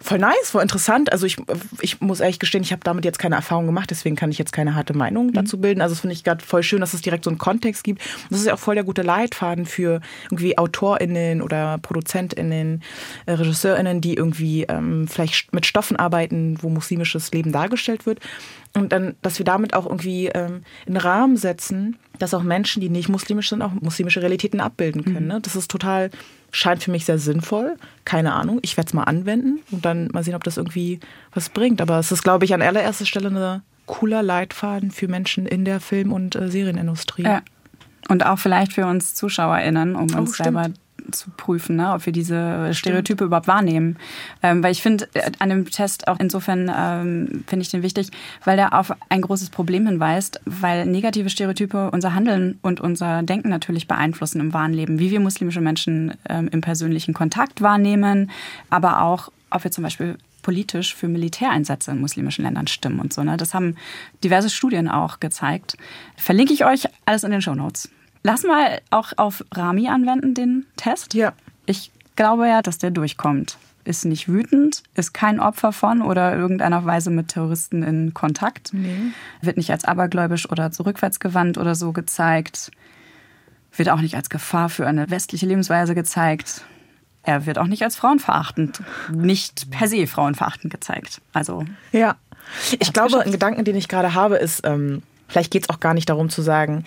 Voll 0.00 0.18
nice, 0.18 0.50
voll 0.50 0.62
interessant. 0.62 1.12
Also 1.12 1.26
ich, 1.26 1.36
ich 1.80 2.00
muss 2.00 2.20
ehrlich 2.20 2.38
gestehen, 2.38 2.62
ich 2.62 2.72
habe 2.72 2.82
damit 2.84 3.04
jetzt 3.04 3.18
keine 3.18 3.34
Erfahrung 3.34 3.66
gemacht, 3.66 3.90
deswegen 3.90 4.16
kann 4.16 4.30
ich 4.30 4.38
jetzt 4.38 4.52
keine 4.52 4.74
harte 4.74 4.94
Meinung 4.96 5.26
mhm. 5.28 5.32
dazu 5.32 5.60
bilden. 5.60 5.80
Also 5.80 5.94
das 5.94 6.00
finde 6.00 6.14
ich 6.14 6.24
gerade 6.24 6.44
voll 6.44 6.62
schön, 6.62 6.80
dass 6.80 6.94
es 6.94 7.02
direkt 7.02 7.24
so 7.24 7.30
einen 7.30 7.38
Kontext 7.38 7.82
gibt. 7.82 8.00
Und 8.00 8.30
das 8.30 8.40
ist 8.40 8.46
ja 8.46 8.54
auch 8.54 8.58
voll 8.58 8.76
der 8.76 8.84
gute 8.84 9.02
Leitfaden 9.02 9.66
für 9.66 10.00
irgendwie 10.30 10.56
AutorInnen 10.56 11.42
oder 11.42 11.78
ProduzentInnen, 11.78 12.82
äh, 13.26 13.32
RegisseurInnen, 13.32 14.00
die 14.00 14.14
irgendwie 14.14 14.64
ähm, 14.64 15.08
vielleicht 15.08 15.52
mit 15.52 15.66
Stoffen 15.66 15.96
arbeiten, 15.96 16.58
wo 16.62 16.68
muslimisches 16.68 17.32
Leben 17.32 17.50
dargestellt 17.50 18.06
wird. 18.06 18.20
Und 18.74 18.92
dann, 18.92 19.16
dass 19.22 19.38
wir 19.38 19.44
damit 19.44 19.74
auch 19.74 19.86
irgendwie 19.86 20.26
ähm, 20.26 20.62
einen 20.86 20.96
Rahmen 20.96 21.36
setzen, 21.36 21.96
dass 22.18 22.34
auch 22.34 22.42
Menschen, 22.42 22.80
die 22.80 22.88
nicht 22.88 23.08
muslimisch 23.08 23.48
sind, 23.48 23.62
auch 23.62 23.72
muslimische 23.72 24.22
Realitäten 24.22 24.60
abbilden 24.60 25.04
können. 25.04 25.26
Mhm. 25.26 25.32
Ne? 25.32 25.40
Das 25.40 25.56
ist 25.56 25.70
total, 25.70 26.10
scheint 26.50 26.82
für 26.82 26.90
mich 26.90 27.04
sehr 27.04 27.18
sinnvoll. 27.18 27.76
Keine 28.04 28.32
Ahnung. 28.32 28.58
Ich 28.62 28.76
werde 28.76 28.88
es 28.88 28.94
mal 28.94 29.04
anwenden 29.04 29.60
und 29.70 29.84
dann 29.84 30.08
mal 30.12 30.24
sehen, 30.24 30.34
ob 30.34 30.44
das 30.44 30.56
irgendwie 30.56 31.00
was 31.32 31.48
bringt. 31.48 31.80
Aber 31.80 31.98
es 31.98 32.10
ist, 32.12 32.22
glaube 32.22 32.44
ich, 32.44 32.54
an 32.54 32.62
allererster 32.62 33.06
Stelle 33.06 33.28
ein 33.28 33.62
cooler 33.86 34.22
Leitfaden 34.22 34.90
für 34.90 35.08
Menschen 35.08 35.46
in 35.46 35.64
der 35.64 35.80
Film- 35.80 36.12
und 36.12 36.36
äh, 36.36 36.50
Serienindustrie. 36.50 37.24
Ja. 37.24 37.42
Und 38.08 38.24
auch 38.24 38.38
vielleicht 38.38 38.72
für 38.72 38.86
uns 38.86 39.14
ZuschauerInnen, 39.14 39.94
um 39.94 40.14
uns 40.14 40.30
oh, 40.30 40.42
selber 40.42 40.70
zu 41.12 41.30
prüfen, 41.36 41.76
ne, 41.76 41.92
ob 41.92 42.06
wir 42.06 42.12
diese 42.12 42.72
Stereotype 42.72 43.16
Stimmt. 43.16 43.20
überhaupt 43.20 43.48
wahrnehmen. 43.48 43.96
Ähm, 44.42 44.62
weil 44.62 44.72
ich 44.72 44.82
finde, 44.82 45.08
äh, 45.14 45.30
an 45.38 45.48
dem 45.48 45.70
Test 45.70 46.08
auch 46.08 46.18
insofern 46.18 46.72
ähm, 46.74 47.44
finde 47.46 47.62
ich 47.62 47.70
den 47.70 47.82
wichtig, 47.82 48.10
weil 48.44 48.56
der 48.56 48.78
auf 48.78 48.92
ein 49.08 49.22
großes 49.22 49.50
Problem 49.50 49.86
hinweist, 49.86 50.40
weil 50.44 50.86
negative 50.86 51.30
Stereotype 51.30 51.90
unser 51.90 52.14
Handeln 52.14 52.58
und 52.62 52.80
unser 52.80 53.22
Denken 53.22 53.48
natürlich 53.48 53.88
beeinflussen 53.88 54.40
im 54.40 54.52
wahren 54.52 54.72
Leben, 54.72 54.98
wie 54.98 55.10
wir 55.10 55.20
muslimische 55.20 55.60
Menschen 55.60 56.14
ähm, 56.28 56.48
im 56.48 56.60
persönlichen 56.60 57.14
Kontakt 57.14 57.62
wahrnehmen, 57.62 58.30
aber 58.70 59.02
auch, 59.02 59.30
ob 59.50 59.64
wir 59.64 59.70
zum 59.70 59.84
Beispiel 59.84 60.16
politisch 60.42 60.94
für 60.94 61.08
Militäreinsätze 61.08 61.90
in 61.90 62.00
muslimischen 62.00 62.44
Ländern 62.44 62.66
stimmen 62.68 63.00
und 63.00 63.12
so. 63.12 63.22
Ne? 63.22 63.36
Das 63.36 63.54
haben 63.54 63.76
diverse 64.24 64.48
Studien 64.48 64.88
auch 64.88 65.20
gezeigt. 65.20 65.76
Verlinke 66.16 66.54
ich 66.54 66.64
euch 66.64 66.86
alles 67.04 67.24
in 67.24 67.30
den 67.30 67.42
Show 67.42 67.54
Notes. 67.54 67.90
Lass 68.22 68.42
mal 68.44 68.80
auch 68.90 69.12
auf 69.16 69.44
Rami 69.54 69.88
anwenden, 69.88 70.34
den 70.34 70.66
Test. 70.76 71.14
Ja. 71.14 71.32
Ich 71.66 71.90
glaube 72.16 72.48
ja, 72.48 72.62
dass 72.62 72.78
der 72.78 72.90
durchkommt. 72.90 73.58
Ist 73.84 74.04
nicht 74.04 74.28
wütend, 74.28 74.82
ist 74.96 75.14
kein 75.14 75.40
Opfer 75.40 75.72
von 75.72 76.02
oder 76.02 76.36
irgendeiner 76.36 76.84
Weise 76.84 77.10
mit 77.10 77.28
Terroristen 77.28 77.82
in 77.82 78.12
Kontakt. 78.12 78.74
Nee. 78.74 79.12
Wird 79.40 79.56
nicht 79.56 79.70
als 79.70 79.84
abergläubisch 79.84 80.50
oder 80.50 80.70
zurückwärtsgewandt 80.70 81.56
oder 81.56 81.74
so 81.74 81.92
gezeigt. 81.92 82.70
Wird 83.74 83.88
auch 83.88 84.00
nicht 84.00 84.16
als 84.16 84.28
Gefahr 84.28 84.68
für 84.68 84.86
eine 84.86 85.08
westliche 85.10 85.46
Lebensweise 85.46 85.94
gezeigt. 85.94 86.64
Er 87.22 87.46
wird 87.46 87.58
auch 87.58 87.66
nicht 87.66 87.82
als 87.82 87.96
frauenverachtend, 87.96 88.82
nicht 89.12 89.70
per 89.70 89.88
se 89.88 90.06
frauenverachtend 90.06 90.72
gezeigt. 90.72 91.20
Also. 91.32 91.64
Ja. 91.92 92.16
Ich 92.78 92.92
glaube, 92.92 93.20
ein 93.20 93.32
Gedanken, 93.32 93.64
den 93.64 93.76
ich 93.76 93.88
gerade 93.88 94.14
habe, 94.14 94.36
ist, 94.36 94.66
ähm, 94.66 95.02
vielleicht 95.28 95.50
geht 95.50 95.64
es 95.64 95.70
auch 95.70 95.80
gar 95.80 95.94
nicht 95.94 96.08
darum 96.08 96.30
zu 96.30 96.42
sagen, 96.42 96.84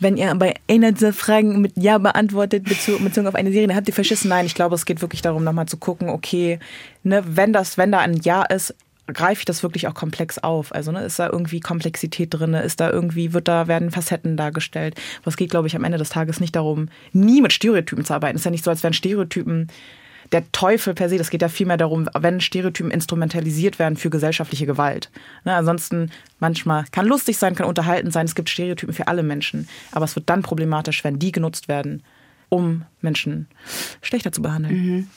wenn 0.00 0.16
ihr 0.16 0.34
bei 0.34 0.54
einer 0.68 0.92
dieser 0.92 1.12
Fragen 1.12 1.60
mit 1.60 1.72
Ja 1.76 1.98
beantwortet, 1.98 2.64
bezogen 2.64 3.26
auf 3.26 3.34
eine 3.34 3.52
Serie, 3.52 3.68
dann 3.68 3.76
habt 3.76 3.88
ihr 3.88 3.94
verschissen. 3.94 4.28
Nein, 4.28 4.46
ich 4.46 4.54
glaube, 4.54 4.74
es 4.74 4.86
geht 4.86 5.02
wirklich 5.02 5.22
darum, 5.22 5.44
nochmal 5.44 5.66
zu 5.66 5.76
gucken, 5.76 6.08
okay, 6.08 6.58
ne, 7.02 7.22
wenn 7.26 7.52
das, 7.52 7.78
wenn 7.78 7.92
da 7.92 8.00
ein 8.00 8.20
Ja 8.22 8.42
ist, 8.42 8.74
greife 9.06 9.40
ich 9.40 9.44
das 9.44 9.62
wirklich 9.62 9.86
auch 9.86 9.94
komplex 9.94 10.38
auf? 10.38 10.74
Also 10.74 10.90
ne, 10.90 11.04
ist 11.04 11.18
da 11.18 11.28
irgendwie 11.28 11.60
Komplexität 11.60 12.32
drin? 12.32 12.54
Ist 12.54 12.80
da 12.80 12.90
irgendwie, 12.90 13.32
wird 13.32 13.48
da, 13.48 13.68
werden 13.68 13.90
Facetten 13.90 14.36
dargestellt? 14.36 15.00
Es 15.24 15.36
geht, 15.36 15.50
glaube 15.50 15.66
ich, 15.66 15.76
am 15.76 15.84
Ende 15.84 15.98
des 15.98 16.08
Tages 16.08 16.40
nicht 16.40 16.56
darum, 16.56 16.88
nie 17.12 17.42
mit 17.42 17.52
Stereotypen 17.52 18.04
zu 18.04 18.14
arbeiten. 18.14 18.36
Ist 18.36 18.44
ja 18.44 18.50
nicht 18.50 18.64
so, 18.64 18.70
als 18.70 18.82
wären 18.82 18.94
Stereotypen 18.94 19.68
der 20.32 20.50
Teufel 20.52 20.94
per 20.94 21.08
se, 21.08 21.18
das 21.18 21.30
geht 21.30 21.42
ja 21.42 21.48
vielmehr 21.48 21.76
darum, 21.76 22.08
wenn 22.18 22.40
Stereotypen 22.40 22.90
instrumentalisiert 22.90 23.78
werden 23.78 23.96
für 23.96 24.10
gesellschaftliche 24.10 24.66
Gewalt. 24.66 25.10
Ne, 25.44 25.54
ansonsten 25.54 26.10
manchmal 26.38 26.84
kann 26.92 27.06
lustig 27.06 27.38
sein, 27.38 27.54
kann 27.54 27.66
unterhalten 27.66 28.10
sein, 28.10 28.26
es 28.26 28.34
gibt 28.34 28.50
Stereotypen 28.50 28.94
für 28.94 29.08
alle 29.08 29.22
Menschen, 29.22 29.68
aber 29.92 30.04
es 30.04 30.16
wird 30.16 30.28
dann 30.30 30.42
problematisch, 30.42 31.04
wenn 31.04 31.18
die 31.18 31.32
genutzt 31.32 31.68
werden, 31.68 32.02
um 32.48 32.84
Menschen 33.00 33.48
schlechter 34.02 34.32
zu 34.32 34.42
behandeln. 34.42 34.74
Mhm. 34.74 35.10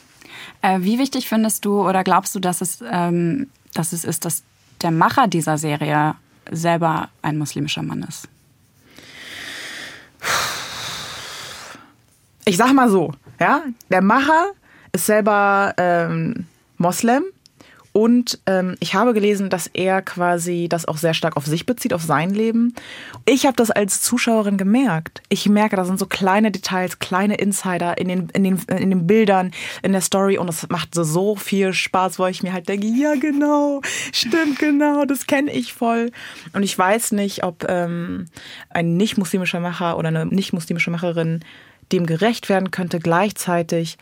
Äh, 0.62 0.82
wie 0.82 1.00
wichtig 1.00 1.28
findest 1.28 1.66
du 1.66 1.88
oder 1.88 2.04
glaubst 2.04 2.36
du, 2.36 2.40
dass 2.40 2.62
es, 2.62 2.84
ähm, 2.92 3.48
dass 3.74 3.94
es 3.94 4.04
ist, 4.04 4.26
dass 4.26 4.44
der 4.82 4.92
Macher 4.92 5.28
dieser 5.28 5.58
Serie 5.58 6.16
selber 6.52 7.10
ein 7.22 7.38
muslimischer 7.38 7.84
Mann 7.84 8.04
ist? 8.04 8.28
Ich 12.46 12.58
sag 12.58 12.74
mal 12.74 12.90
so, 12.90 13.14
ja, 13.40 13.64
der 13.90 14.02
Macher 14.02 14.52
ist 14.98 15.06
selber 15.06 15.74
ähm, 15.78 16.46
Moslem 16.78 17.24
und 17.98 18.38
ähm, 18.46 18.76
ich 18.80 18.94
habe 18.94 19.16
gelesen, 19.16 19.50
dass 19.50 19.66
er 19.74 20.04
quasi 20.04 20.68
das 20.70 20.88
auch 20.88 20.98
sehr 20.98 21.16
stark 21.16 21.36
auf 21.36 21.48
sich 21.48 21.66
bezieht, 21.66 21.94
auf 21.96 22.04
sein 22.04 22.30
Leben. 22.30 22.76
Ich 23.26 23.48
habe 23.48 23.56
das 23.56 23.72
als 23.72 24.02
Zuschauerin 24.02 24.58
gemerkt. 24.58 25.24
Ich 25.30 25.50
merke, 25.50 25.76
da 25.76 25.84
sind 25.84 25.98
so 25.98 26.06
kleine 26.06 26.52
Details, 26.52 27.00
kleine 27.00 27.38
Insider 27.38 27.98
in 27.98 28.08
den, 28.08 28.30
in 28.36 28.44
den, 28.44 28.60
in 28.70 28.92
den 28.92 29.08
Bildern, 29.08 29.50
in 29.82 29.94
der 29.94 30.02
Story 30.02 30.38
und 30.38 30.48
es 30.48 30.70
macht 30.70 30.94
so, 30.94 31.04
so 31.04 31.36
viel 31.36 31.74
Spaß, 31.74 32.20
wo 32.20 32.28
ich 32.28 32.44
mir 32.44 32.54
halt 32.54 32.70
denke, 32.70 32.86
ja 32.86 33.16
genau, 33.16 33.82
stimmt 34.12 34.60
genau, 34.60 35.06
das 35.06 35.26
kenne 35.26 35.52
ich 35.52 35.74
voll. 35.74 36.12
Und 36.54 36.62
ich 36.62 36.78
weiß 36.78 37.14
nicht, 37.14 37.44
ob 37.44 37.66
ähm, 37.68 38.26
ein 38.70 38.96
nicht-muslimischer 38.96 39.60
Macher 39.60 39.98
oder 39.98 40.10
eine 40.10 40.28
nicht-muslimische 40.28 40.92
Macherin 40.92 41.44
dem 41.92 42.06
gerecht 42.06 42.48
werden 42.48 42.70
könnte, 42.70 43.00
gleichzeitig 43.00 43.98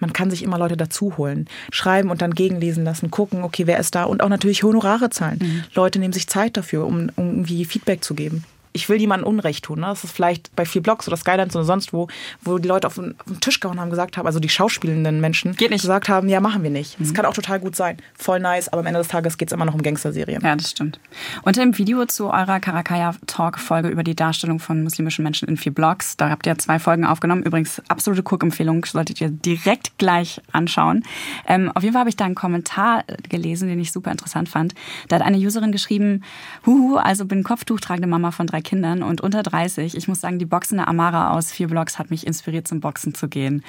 man 0.00 0.12
kann 0.12 0.30
sich 0.30 0.42
immer 0.42 0.58
Leute 0.58 0.76
dazu 0.76 1.16
holen, 1.16 1.48
schreiben 1.70 2.10
und 2.10 2.22
dann 2.22 2.34
gegenlesen 2.34 2.84
lassen, 2.84 3.10
gucken, 3.10 3.42
okay, 3.42 3.66
wer 3.66 3.78
ist 3.78 3.94
da 3.94 4.04
und 4.04 4.22
auch 4.22 4.28
natürlich 4.28 4.62
Honorare 4.62 5.10
zahlen. 5.10 5.38
Mhm. 5.40 5.64
Leute 5.74 5.98
nehmen 5.98 6.12
sich 6.12 6.26
Zeit 6.26 6.56
dafür, 6.56 6.86
um, 6.86 7.10
um 7.16 7.30
irgendwie 7.40 7.64
Feedback 7.64 8.04
zu 8.04 8.14
geben 8.14 8.44
ich 8.72 8.88
will 8.88 8.98
niemandem 8.98 9.26
Unrecht 9.26 9.64
tun. 9.64 9.80
Ne? 9.80 9.86
Das 9.86 10.04
ist 10.04 10.12
vielleicht 10.12 10.54
bei 10.54 10.64
vier 10.64 10.82
Blogs 10.82 11.08
oder 11.08 11.16
Skylines 11.16 11.56
oder 11.56 11.64
sonst 11.64 11.92
wo, 11.92 12.08
wo 12.42 12.58
die 12.58 12.68
Leute 12.68 12.86
auf 12.86 12.94
den, 12.94 13.14
auf 13.18 13.26
den, 13.26 13.40
Tisch 13.40 13.60
gehauen 13.60 13.80
haben, 13.80 13.90
gesagt 13.90 14.16
haben, 14.16 14.26
also 14.26 14.38
die 14.38 14.48
schauspielenden 14.48 15.20
Menschen, 15.20 15.56
Geht 15.56 15.70
nicht. 15.70 15.80
gesagt 15.80 16.08
haben, 16.08 16.28
ja, 16.28 16.40
machen 16.40 16.62
wir 16.62 16.70
nicht. 16.70 16.98
Mhm. 16.98 17.04
Das 17.04 17.14
kann 17.14 17.26
auch 17.26 17.34
total 17.34 17.58
gut 17.58 17.74
sein. 17.74 17.96
Voll 18.14 18.38
nice, 18.40 18.68
aber 18.68 18.80
am 18.80 18.86
Ende 18.86 19.00
des 19.00 19.08
Tages 19.08 19.38
geht 19.38 19.48
es 19.48 19.52
immer 19.52 19.64
noch 19.64 19.74
um 19.74 19.82
Gangsterserien. 19.82 20.42
Ja, 20.42 20.54
das 20.54 20.70
stimmt. 20.70 21.00
Und 21.42 21.56
im 21.56 21.76
Video 21.78 22.04
zu 22.06 22.30
eurer 22.30 22.60
Karakaya-Talk-Folge 22.60 23.88
über 23.88 24.04
die 24.04 24.14
Darstellung 24.14 24.60
von 24.60 24.82
muslimischen 24.82 25.22
Menschen 25.22 25.48
in 25.48 25.56
vier 25.56 25.74
Blogs, 25.74 26.16
da 26.16 26.30
habt 26.30 26.46
ihr 26.46 26.56
zwei 26.58 26.78
Folgen 26.78 27.04
aufgenommen. 27.04 27.42
Übrigens, 27.42 27.82
absolute 27.88 28.22
Cook-Empfehlung, 28.22 28.84
solltet 28.84 29.20
ihr 29.20 29.30
direkt 29.30 29.98
gleich 29.98 30.40
anschauen. 30.52 31.02
Ähm, 31.46 31.72
auf 31.74 31.82
jeden 31.82 31.94
Fall 31.94 32.00
habe 32.00 32.10
ich 32.10 32.16
da 32.16 32.24
einen 32.24 32.34
Kommentar 32.34 33.04
gelesen, 33.28 33.68
den 33.68 33.80
ich 33.80 33.92
super 33.92 34.10
interessant 34.10 34.48
fand. 34.48 34.74
Da 35.08 35.16
hat 35.16 35.22
eine 35.22 35.38
Userin 35.38 35.72
geschrieben, 35.72 36.22
huhu, 36.66 36.96
also 36.96 37.24
bin 37.24 37.42
Kopftuchtragende 37.42 38.06
Mama 38.06 38.30
von 38.30 38.46
drei 38.46 38.59
drei 38.60 38.68
Kindern 38.68 39.02
und 39.02 39.20
unter 39.20 39.42
30. 39.42 39.96
Ich 39.96 40.08
muss 40.08 40.20
sagen, 40.20 40.38
die 40.38 40.46
boxende 40.46 40.86
Amara 40.86 41.32
aus 41.32 41.50
vier 41.50 41.68
Blogs 41.68 41.98
hat 41.98 42.10
mich 42.10 42.26
inspiriert, 42.26 42.68
zum 42.68 42.80
Boxen 42.80 43.14
zu 43.14 43.28
gehen. 43.28 43.62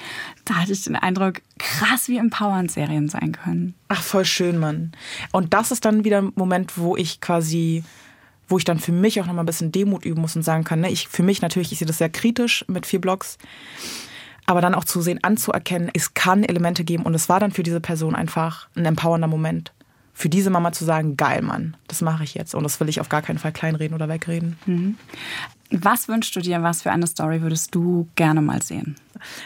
Da 0.44 0.56
hatte 0.56 0.72
ich 0.72 0.84
den 0.84 0.96
Eindruck, 0.96 1.40
krass, 1.58 2.08
wie 2.08 2.18
empowernd 2.18 2.70
Serien 2.70 3.08
sein 3.08 3.32
können. 3.32 3.74
Ach, 3.88 4.02
voll 4.02 4.24
schön, 4.24 4.58
Mann. 4.58 4.92
Und 5.32 5.54
das 5.54 5.70
ist 5.70 5.84
dann 5.84 6.04
wieder 6.04 6.18
ein 6.18 6.32
Moment, 6.34 6.78
wo 6.78 6.96
ich 6.96 7.20
quasi 7.20 7.84
wo 8.48 8.58
ich 8.58 8.64
dann 8.64 8.78
für 8.78 8.92
mich 8.92 9.18
auch 9.18 9.26
noch 9.26 9.32
mal 9.32 9.44
ein 9.44 9.46
bisschen 9.46 9.72
Demut 9.72 10.04
üben 10.04 10.20
muss 10.20 10.36
und 10.36 10.42
sagen 10.42 10.64
kann, 10.64 10.80
ne, 10.80 10.90
ich 10.90 11.08
für 11.08 11.22
mich 11.22 11.40
natürlich, 11.40 11.72
ich 11.72 11.78
sehe 11.78 11.86
das 11.86 11.96
sehr 11.96 12.10
kritisch 12.10 12.66
mit 12.68 12.84
vier 12.84 13.00
Blogs, 13.00 13.38
aber 14.44 14.60
dann 14.60 14.74
auch 14.74 14.84
zu 14.84 15.00
sehen, 15.00 15.20
anzuerkennen, 15.22 15.90
es 15.94 16.12
kann 16.12 16.44
Elemente 16.44 16.84
geben 16.84 17.04
und 17.04 17.14
es 17.14 17.30
war 17.30 17.40
dann 17.40 17.52
für 17.52 17.62
diese 17.62 17.80
Person 17.80 18.14
einfach 18.14 18.68
ein 18.76 18.84
empowernder 18.84 19.28
Moment 19.28 19.72
für 20.22 20.28
diese 20.28 20.50
Mama 20.50 20.70
zu 20.70 20.84
sagen, 20.84 21.16
geil, 21.16 21.42
Mann, 21.42 21.76
das 21.88 22.00
mache 22.00 22.22
ich 22.22 22.34
jetzt. 22.34 22.54
Und 22.54 22.62
das 22.62 22.78
will 22.78 22.88
ich 22.88 23.00
auf 23.00 23.08
gar 23.08 23.22
keinen 23.22 23.38
Fall 23.38 23.50
kleinreden 23.50 23.92
oder 23.92 24.08
wegreden. 24.08 24.56
Mhm. 24.66 24.96
Was 25.72 26.06
wünschst 26.06 26.36
du 26.36 26.40
dir, 26.40 26.62
was 26.62 26.82
für 26.82 26.92
eine 26.92 27.08
Story 27.08 27.42
würdest 27.42 27.74
du 27.74 28.08
gerne 28.14 28.40
mal 28.40 28.62
sehen? 28.62 28.94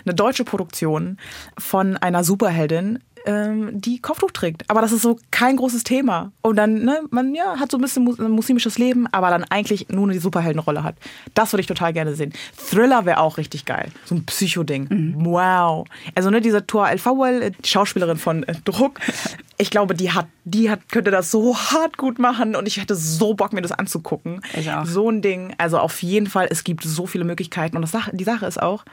Eine 0.04 0.14
deutsche 0.14 0.44
Produktion 0.44 1.16
von 1.56 1.96
einer 1.96 2.24
Superheldin, 2.24 2.98
ähm, 3.26 3.80
die 3.80 4.00
Kopftuch 4.00 4.30
trägt. 4.30 4.68
Aber 4.70 4.80
das 4.80 4.92
ist 4.92 5.02
so 5.02 5.18
kein 5.30 5.56
großes 5.56 5.84
Thema. 5.84 6.32
Und 6.42 6.56
dann, 6.56 6.84
ne, 6.84 7.00
man 7.10 7.34
ja, 7.34 7.58
hat 7.58 7.70
so 7.70 7.78
ein 7.78 7.80
bisschen 7.80 8.04
muslimisches 8.04 8.78
Leben, 8.78 9.06
aber 9.12 9.30
dann 9.30 9.44
eigentlich 9.44 9.88
nur 9.88 10.08
eine 10.08 10.18
Superheldenrolle 10.18 10.82
hat. 10.82 10.96
Das 11.34 11.52
würde 11.52 11.60
ich 11.60 11.66
total 11.66 11.92
gerne 11.92 12.14
sehen. 12.14 12.32
Thriller 12.56 13.04
wäre 13.04 13.20
auch 13.20 13.36
richtig 13.36 13.64
geil. 13.64 13.90
So 14.04 14.14
ein 14.14 14.24
Psycho-Ding. 14.24 14.86
Mhm. 14.88 15.14
Wow. 15.26 15.86
Also, 16.14 16.30
ne, 16.30 16.40
diese 16.40 16.66
Tor 16.66 16.88
El-Fawel, 16.88 17.42
äh, 17.42 17.50
die 17.50 17.68
Schauspielerin 17.68 18.16
von 18.16 18.44
äh, 18.44 18.54
Druck, 18.64 19.00
ich 19.58 19.70
glaube, 19.70 19.94
die 19.94 20.12
hat, 20.12 20.26
die 20.44 20.70
hat, 20.70 20.88
könnte 20.90 21.10
das 21.10 21.30
so 21.30 21.56
hart 21.56 21.96
gut 21.96 22.18
machen 22.18 22.54
und 22.56 22.66
ich 22.66 22.78
hätte 22.78 22.94
so 22.94 23.34
Bock, 23.34 23.52
mir 23.52 23.62
das 23.62 23.72
anzugucken. 23.72 24.40
Ich 24.56 24.70
auch. 24.70 24.86
So 24.86 25.10
ein 25.10 25.22
Ding. 25.22 25.54
Also 25.58 25.78
auf 25.78 26.02
jeden 26.02 26.26
Fall, 26.26 26.48
es 26.50 26.64
gibt 26.64 26.84
so 26.84 27.06
viele 27.06 27.24
Möglichkeiten. 27.24 27.76
Und 27.76 27.82
das, 27.82 27.92
die 28.12 28.24
Sache 28.24 28.46
ist 28.46 28.62
auch, 28.62 28.84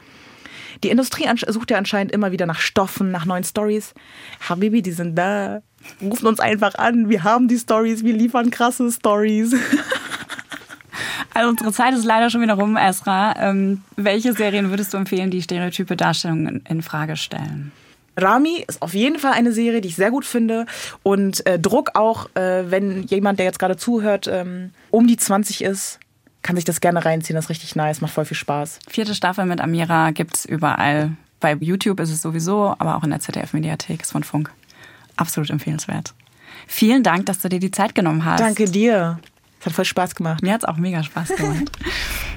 die 0.82 0.90
Industrie 0.90 1.28
sucht 1.48 1.70
ja 1.70 1.78
anscheinend 1.78 2.12
immer 2.12 2.32
wieder 2.32 2.46
nach 2.46 2.60
Stoffen, 2.60 3.10
nach 3.10 3.24
neuen 3.24 3.44
Stories. 3.44 3.94
Habibi, 4.48 4.82
die 4.82 4.92
sind 4.92 5.16
da. 5.16 5.62
Rufen 6.00 6.26
uns 6.26 6.40
einfach 6.40 6.74
an. 6.76 7.08
Wir 7.08 7.24
haben 7.24 7.48
die 7.48 7.58
Stories, 7.58 8.04
wir 8.04 8.14
liefern 8.14 8.50
krasse 8.50 8.90
Stories. 8.90 9.54
Also 11.34 11.50
unsere 11.50 11.72
Zeit 11.72 11.94
ist 11.94 12.04
leider 12.04 12.30
schon 12.30 12.42
wieder 12.42 12.54
rum, 12.54 12.76
Esra. 12.76 13.34
Ähm, 13.36 13.82
welche 13.96 14.32
Serien 14.34 14.70
würdest 14.70 14.94
du 14.94 14.98
empfehlen, 14.98 15.30
die 15.30 15.42
stereotype 15.42 15.96
Darstellungen 15.96 16.62
in 16.68 16.80
Frage 16.80 17.16
stellen? 17.16 17.72
Rami 18.16 18.64
ist 18.68 18.80
auf 18.80 18.94
jeden 18.94 19.18
Fall 19.18 19.32
eine 19.32 19.52
Serie, 19.52 19.80
die 19.80 19.88
ich 19.88 19.96
sehr 19.96 20.12
gut 20.12 20.24
finde. 20.24 20.66
Und 21.02 21.44
äh, 21.46 21.58
Druck 21.58 21.90
auch, 21.94 22.28
äh, 22.36 22.70
wenn 22.70 23.02
jemand, 23.04 23.40
der 23.40 23.46
jetzt 23.46 23.58
gerade 23.58 23.76
zuhört, 23.76 24.28
ähm, 24.30 24.70
um 24.90 25.08
die 25.08 25.16
20 25.16 25.64
ist, 25.64 25.98
kann 26.44 26.54
sich 26.56 26.64
das 26.64 26.80
gerne 26.80 27.04
reinziehen. 27.04 27.34
Das 27.34 27.46
ist 27.46 27.50
richtig 27.50 27.74
nice, 27.74 28.00
macht 28.00 28.12
voll 28.12 28.26
viel 28.26 28.36
Spaß. 28.36 28.78
Vierte 28.86 29.14
Staffel 29.16 29.46
mit 29.46 29.60
Amira 29.60 30.12
gibt's 30.12 30.44
überall. 30.44 31.16
Bei 31.40 31.54
YouTube 31.54 31.98
ist 31.98 32.10
es 32.10 32.22
sowieso, 32.22 32.76
aber 32.78 32.96
auch 32.96 33.02
in 33.02 33.10
der 33.10 33.18
ZDF-Mediathek 33.18 34.02
ist 34.02 34.12
von 34.12 34.22
Funk. 34.22 34.52
Absolut 35.16 35.50
empfehlenswert. 35.50 36.14
Vielen 36.66 37.02
Dank, 37.02 37.26
dass 37.26 37.40
du 37.40 37.48
dir 37.48 37.58
die 37.58 37.70
Zeit 37.70 37.94
genommen 37.94 38.24
hast. 38.24 38.40
Danke 38.40 38.66
dir. 38.66 39.18
Es 39.58 39.66
hat 39.66 39.72
voll 39.72 39.84
Spaß 39.84 40.14
gemacht. 40.14 40.42
Mir 40.42 40.52
hat's 40.52 40.64
auch 40.64 40.76
mega 40.76 41.02
Spaß 41.02 41.28
gemacht. 41.34 41.72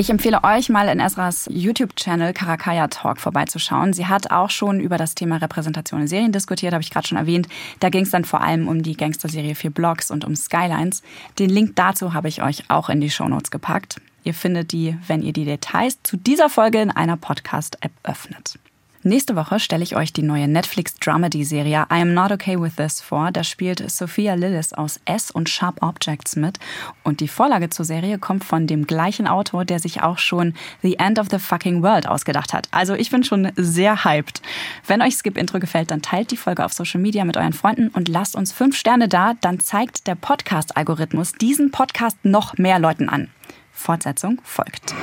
Ich 0.00 0.08
empfehle 0.08 0.42
euch 0.44 0.70
mal 0.70 0.88
in 0.88 0.98
Esras 0.98 1.46
YouTube-Channel 1.52 2.32
Karakaya 2.32 2.88
Talk 2.88 3.20
vorbeizuschauen. 3.20 3.92
Sie 3.92 4.06
hat 4.06 4.30
auch 4.30 4.48
schon 4.48 4.80
über 4.80 4.96
das 4.96 5.14
Thema 5.14 5.36
Repräsentation 5.36 6.00
in 6.00 6.08
Serien 6.08 6.32
diskutiert, 6.32 6.72
habe 6.72 6.82
ich 6.82 6.90
gerade 6.90 7.06
schon 7.06 7.18
erwähnt. 7.18 7.48
Da 7.80 7.90
ging 7.90 8.04
es 8.04 8.10
dann 8.10 8.24
vor 8.24 8.40
allem 8.40 8.66
um 8.66 8.82
die 8.82 8.96
Gangster-Serie 8.96 9.54
für 9.54 9.70
Blogs 9.70 10.10
und 10.10 10.24
um 10.24 10.34
Skylines. 10.34 11.02
Den 11.38 11.50
Link 11.50 11.76
dazu 11.76 12.14
habe 12.14 12.28
ich 12.28 12.42
euch 12.42 12.70
auch 12.70 12.88
in 12.88 13.02
die 13.02 13.10
Shownotes 13.10 13.50
gepackt. 13.50 14.00
Ihr 14.24 14.32
findet 14.32 14.72
die, 14.72 14.96
wenn 15.06 15.22
ihr 15.22 15.34
die 15.34 15.44
Details 15.44 15.98
zu 16.02 16.16
dieser 16.16 16.48
Folge 16.48 16.80
in 16.80 16.90
einer 16.90 17.18
Podcast-App 17.18 17.92
öffnet. 18.02 18.58
Nächste 19.02 19.34
Woche 19.34 19.60
stelle 19.60 19.82
ich 19.82 19.96
euch 19.96 20.12
die 20.12 20.20
neue 20.20 20.46
Netflix-Dramedy-Serie 20.46 21.86
I 21.90 22.02
Am 22.02 22.12
Not 22.12 22.32
Okay 22.32 22.60
With 22.60 22.76
This 22.76 23.00
vor. 23.00 23.30
Da 23.32 23.44
spielt 23.44 23.90
Sophia 23.90 24.34
Lillis 24.34 24.74
aus 24.74 25.00
S 25.06 25.30
und 25.30 25.48
Sharp 25.48 25.82
Objects 25.82 26.36
mit. 26.36 26.58
Und 27.02 27.20
die 27.20 27.28
Vorlage 27.28 27.70
zur 27.70 27.86
Serie 27.86 28.18
kommt 28.18 28.44
von 28.44 28.66
dem 28.66 28.86
gleichen 28.86 29.26
Autor, 29.26 29.64
der 29.64 29.78
sich 29.78 30.02
auch 30.02 30.18
schon 30.18 30.52
The 30.82 30.98
End 30.98 31.18
of 31.18 31.28
the 31.30 31.38
Fucking 31.38 31.82
World 31.82 32.06
ausgedacht 32.06 32.52
hat. 32.52 32.68
Also 32.72 32.92
ich 32.92 33.10
bin 33.10 33.24
schon 33.24 33.50
sehr 33.56 34.04
hyped. 34.04 34.42
Wenn 34.86 35.00
euch 35.00 35.14
Skip 35.14 35.38
Intro 35.38 35.60
gefällt, 35.60 35.90
dann 35.90 36.02
teilt 36.02 36.30
die 36.30 36.36
Folge 36.36 36.62
auf 36.62 36.74
Social 36.74 37.00
Media 37.00 37.24
mit 37.24 37.38
euren 37.38 37.54
Freunden 37.54 37.88
und 37.88 38.06
lasst 38.06 38.36
uns 38.36 38.52
fünf 38.52 38.76
Sterne 38.76 39.08
da. 39.08 39.32
Dann 39.40 39.60
zeigt 39.60 40.08
der 40.08 40.14
Podcast-Algorithmus 40.14 41.32
diesen 41.32 41.70
Podcast 41.70 42.18
noch 42.22 42.58
mehr 42.58 42.78
Leuten 42.78 43.08
an. 43.08 43.30
Fortsetzung 43.72 44.42
folgt. 44.44 44.94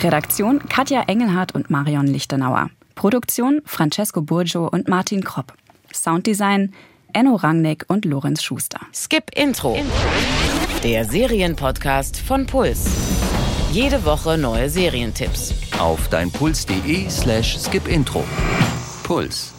Redaktion 0.00 0.60
Katja 0.70 1.02
Engelhardt 1.02 1.54
und 1.54 1.68
Marion 1.68 2.06
Lichtenauer. 2.06 2.70
Produktion 2.94 3.62
Francesco 3.64 4.22
Burgio 4.22 4.68
und 4.68 4.88
Martin 4.88 5.22
Kropp. 5.24 5.52
Sounddesign 5.92 6.72
Enno 7.12 7.36
Rangnick 7.36 7.84
und 7.88 8.04
Lorenz 8.04 8.42
Schuster. 8.42 8.80
Skip 8.94 9.30
Intro. 9.34 9.78
Der 10.82 11.04
Serienpodcast 11.04 12.16
von 12.18 12.46
Puls. 12.46 12.86
Jede 13.72 14.04
Woche 14.04 14.36
neue 14.36 14.68
Serientipps. 14.68 15.54
Auf 15.78 16.08
deinpuls.de 16.08 17.08
slash 17.08 17.58
skipintro. 17.58 18.24
Puls. 19.02 19.51